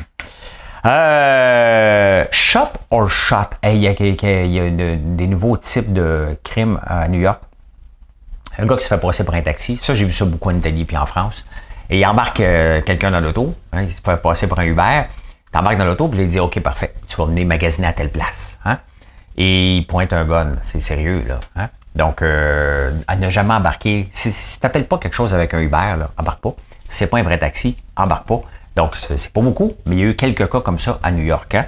Euh, 0.86 2.24
shop 2.32 2.70
or 2.90 3.10
shot? 3.10 3.50
il 3.64 3.76
y 3.76 3.88
a, 3.88 3.94
des 3.94 5.26
nouveaux 5.26 5.56
types 5.56 5.92
de 5.92 6.38
crimes 6.42 6.80
à 6.86 7.06
New 7.08 7.20
York. 7.20 7.40
Un 8.58 8.66
gars 8.66 8.76
qui 8.76 8.84
se 8.84 8.88
fait 8.88 9.00
passer 9.00 9.24
pour 9.24 9.34
un 9.34 9.42
taxi. 9.42 9.76
Ça, 9.76 9.94
j'ai 9.94 10.04
vu 10.04 10.12
ça 10.12 10.24
beaucoup 10.24 10.50
en 10.50 10.56
Italie 10.56 10.84
puis 10.84 10.96
en 10.96 11.06
France. 11.06 11.44
Et 11.88 11.98
il 11.98 12.06
embarque 12.06 12.40
euh, 12.40 12.80
quelqu'un 12.82 13.10
dans 13.10 13.20
l'auto. 13.20 13.54
Hein, 13.72 13.82
il 13.82 13.92
se 13.92 14.00
fait 14.00 14.16
passer 14.16 14.46
pour 14.46 14.58
un 14.58 14.64
Uber. 14.64 15.02
Tu 15.52 15.58
embarques 15.58 15.78
dans 15.78 15.84
l'auto, 15.84 16.08
puis 16.08 16.20
il 16.20 16.28
dit 16.28 16.38
OK, 16.38 16.60
parfait, 16.60 16.94
tu 17.08 17.16
vas 17.16 17.24
venir 17.24 17.46
magasiner 17.46 17.88
à 17.88 17.92
telle 17.92 18.10
place. 18.10 18.58
Hein? 18.64 18.78
Et 19.36 19.76
il 19.76 19.86
pointe 19.86 20.12
un 20.12 20.24
gun. 20.24 20.52
C'est 20.62 20.80
sérieux, 20.80 21.24
là. 21.26 21.40
Hein? 21.56 21.68
Donc, 22.00 22.22
euh, 22.22 22.90
à 23.08 23.16
ne 23.16 23.28
jamais 23.28 23.52
embarquer. 23.52 24.08
Si, 24.10 24.30
tu 24.30 24.58
n'appelles 24.62 24.86
pas 24.86 24.96
quelque 24.96 25.12
chose 25.12 25.34
avec 25.34 25.52
un 25.52 25.60
Uber, 25.60 25.96
là, 25.98 26.10
embarque 26.16 26.40
pas. 26.40 26.54
Si 26.88 26.96
c'est 26.96 27.08
pas 27.08 27.18
un 27.18 27.22
vrai 27.22 27.38
taxi, 27.38 27.76
embarque 27.94 28.26
pas. 28.26 28.40
Donc, 28.74 28.96
c'est 28.96 29.30
pas 29.30 29.42
beaucoup, 29.42 29.74
mais 29.84 29.96
il 29.96 29.98
y 29.98 30.02
a 30.04 30.06
eu 30.06 30.16
quelques 30.16 30.50
cas 30.50 30.60
comme 30.60 30.78
ça 30.78 30.98
à 31.02 31.10
New 31.10 31.22
York. 31.22 31.54
Hein? 31.54 31.66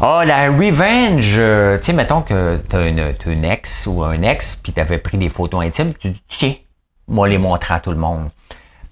Ah, 0.00 0.22
la 0.24 0.46
revenge, 0.46 1.34
euh, 1.36 1.76
tu 1.76 1.84
sais, 1.84 1.92
mettons 1.92 2.22
que 2.22 2.58
tu 2.70 2.74
as 2.74 2.86
une, 2.86 3.44
ex 3.44 3.86
ou 3.86 4.02
un 4.02 4.22
ex, 4.22 4.56
puis 4.56 4.72
tu 4.72 4.80
avais 4.80 4.96
pris 4.96 5.18
des 5.18 5.28
photos 5.28 5.62
intimes, 5.62 5.92
tu 5.92 6.08
dis, 6.08 6.22
tiens, 6.28 6.54
moi 7.06 7.28
les 7.28 7.36
montrer 7.36 7.74
à 7.74 7.80
tout 7.80 7.90
le 7.90 7.98
monde. 7.98 8.30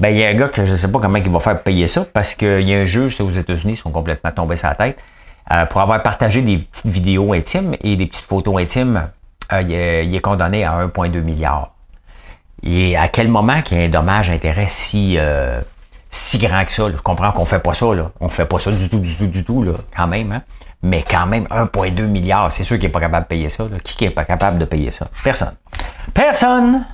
Ben, 0.00 0.10
il 0.10 0.18
y 0.18 0.24
a 0.24 0.28
un 0.28 0.34
gars 0.34 0.48
que 0.48 0.66
je 0.66 0.74
sais 0.74 0.92
pas 0.92 0.98
comment 0.98 1.16
il 1.16 1.30
va 1.30 1.38
faire 1.38 1.62
payer 1.62 1.88
ça, 1.88 2.04
parce 2.12 2.34
qu'il 2.34 2.68
y 2.68 2.74
a 2.74 2.78
un 2.80 2.84
juge 2.84 3.18
aux 3.22 3.30
États-Unis, 3.30 3.72
ils 3.72 3.76
sont 3.76 3.90
complètement 3.90 4.32
tombés 4.32 4.56
la 4.62 4.74
tête, 4.74 4.98
euh, 5.50 5.64
pour 5.64 5.80
avoir 5.80 6.02
partagé 6.02 6.42
des 6.42 6.58
petites 6.58 6.92
vidéos 6.92 7.32
intimes 7.32 7.74
et 7.80 7.96
des 7.96 8.04
petites 8.04 8.26
photos 8.26 8.60
intimes 8.60 9.08
euh, 9.52 9.62
il, 9.62 10.14
est, 10.14 10.20
condamné 10.20 10.64
à 10.64 10.86
1,2 10.86 11.20
milliard. 11.20 11.74
Et 12.62 12.96
à 12.96 13.08
quel 13.08 13.28
moment 13.28 13.62
qu'il 13.62 13.78
y 13.78 13.80
a 13.80 13.84
un 13.84 13.88
dommage 13.88 14.30
intérêt 14.30 14.66
si, 14.68 15.16
euh, 15.18 15.60
si 16.10 16.38
grand 16.38 16.64
que 16.64 16.72
ça? 16.72 16.90
Je 16.90 16.96
comprends 16.96 17.32
qu'on 17.32 17.44
fait 17.44 17.58
pas 17.60 17.74
ça, 17.74 17.94
là. 17.94 18.10
On 18.20 18.28
fait 18.28 18.46
pas 18.46 18.58
ça 18.58 18.72
du 18.72 18.88
tout, 18.88 18.98
du 18.98 19.14
tout, 19.14 19.26
du 19.26 19.44
tout, 19.44 19.62
là, 19.62 19.72
quand 19.96 20.06
même. 20.06 20.32
Hein? 20.32 20.42
Mais 20.82 21.02
quand 21.08 21.26
même, 21.26 21.44
1,2 21.44 22.02
milliard, 22.06 22.50
c'est 22.50 22.64
sûr 22.64 22.76
qu'il 22.76 22.86
n'est 22.86 22.92
pas 22.92 23.00
capable 23.00 23.24
de 23.24 23.28
payer 23.28 23.48
ça. 23.50 23.64
Qui 23.82 24.04
n'est 24.04 24.10
pas 24.10 24.24
capable 24.24 24.58
de 24.58 24.64
payer 24.64 24.90
ça? 24.90 25.06
Personne. 25.22 25.54
Personne! 26.12 26.84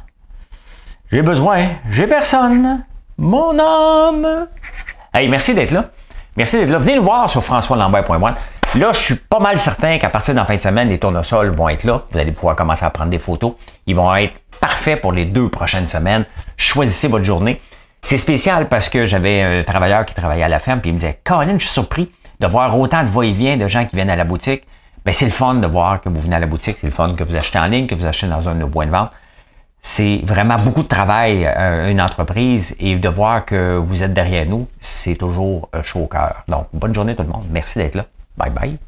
J'ai 1.10 1.22
besoin. 1.22 1.68
J'ai 1.90 2.06
personne. 2.06 2.84
Mon 3.18 3.58
homme! 3.58 4.48
Hey, 5.12 5.28
merci 5.28 5.54
d'être 5.54 5.72
là. 5.72 5.90
Merci 6.36 6.56
d'être 6.56 6.70
là. 6.70 6.78
Venez 6.78 6.96
nous 6.96 7.04
voir 7.04 7.28
sur 7.28 7.42
françoislambert.one. 7.42 8.34
Là, 8.74 8.90
je 8.94 9.00
suis 9.00 9.14
pas 9.16 9.38
mal 9.38 9.58
certain 9.58 9.98
qu'à 9.98 10.08
partir 10.08 10.32
de 10.32 10.38
la 10.38 10.46
fin 10.46 10.56
de 10.56 10.61
semaine, 10.61 10.88
les 10.88 10.98
tournesols 10.98 11.50
vont 11.50 11.68
être 11.68 11.85
là. 11.85 12.04
Vous 12.11 12.18
allez 12.18 12.32
pouvoir 12.32 12.56
commencer 12.56 12.87
à 12.87 12.90
prendre 12.90 13.11
des 13.11 13.18
photos. 13.18 13.52
Ils 13.87 13.94
vont 13.94 14.14
être 14.14 14.32
parfaits 14.61 14.98
pour 14.98 15.12
les 15.12 15.26
deux 15.26 15.50
prochaines 15.50 15.87
semaines. 15.87 16.24
Choisissez 16.56 17.06
votre 17.06 17.26
journée. 17.26 17.61
C'est 18.00 18.16
spécial 18.16 18.70
parce 18.70 18.88
que 18.88 19.04
j'avais 19.04 19.42
un 19.42 19.62
travailleur 19.62 20.06
qui 20.06 20.14
travaillait 20.14 20.44
à 20.44 20.48
la 20.48 20.58
ferme, 20.58 20.80
puis 20.80 20.88
il 20.88 20.94
me 20.94 20.98
disait, 20.98 21.20
Colin, 21.22 21.58
je 21.58 21.64
suis 21.64 21.74
surpris 21.74 22.11
de 22.40 22.46
voir 22.46 22.78
autant 22.78 23.02
de 23.02 23.08
va-et-vient 23.08 23.58
de 23.58 23.68
gens 23.68 23.85
qui 23.85 23.94
viennent 23.94 24.08
à 24.08 24.16
la 24.16 24.24
boutique. 24.24 24.62
Ben, 25.04 25.12
c'est 25.12 25.26
le 25.26 25.32
fun 25.32 25.56
de 25.56 25.66
voir 25.66 26.00
que 26.00 26.08
vous 26.08 26.20
venez 26.20 26.37
à 26.37 26.40
la 26.40 26.46
boutique, 26.46 26.78
c'est 26.80 26.87
le 26.87 26.92
fun 26.92 27.14
que 27.14 27.24
vous 27.24 27.37
achetez 27.37 27.58
en 27.58 27.66
ligne, 27.66 27.87
que 27.87 27.94
vous 27.94 28.06
achetez 28.06 28.26
dans 28.26 28.48
un 28.48 28.54
de 28.54 28.61
nos 28.61 28.68
points 28.68 28.87
de 28.87 28.90
vente. 28.90 29.11
C'est 29.82 30.22
vraiment 30.24 30.56
beaucoup 30.56 30.82
de 30.82 30.88
travail, 30.88 31.44
euh, 31.44 31.90
une 31.90 32.00
entreprise, 32.00 32.74
et 32.80 32.96
de 32.96 33.08
voir 33.08 33.44
que 33.44 33.76
vous 33.76 34.02
êtes 34.02 34.14
derrière 34.14 34.46
nous, 34.46 34.66
c'est 34.80 35.16
toujours 35.16 35.68
chaud 35.82 36.04
au 36.04 36.06
cœur. 36.06 36.42
Donc, 36.48 36.68
bonne 36.72 36.94
journée 36.94 37.14
tout 37.14 37.22
le 37.22 37.28
monde. 37.28 37.44
Merci 37.50 37.78
d'être 37.78 37.96
là. 37.96 38.06
Bye 38.37 38.51
bye. 38.51 38.79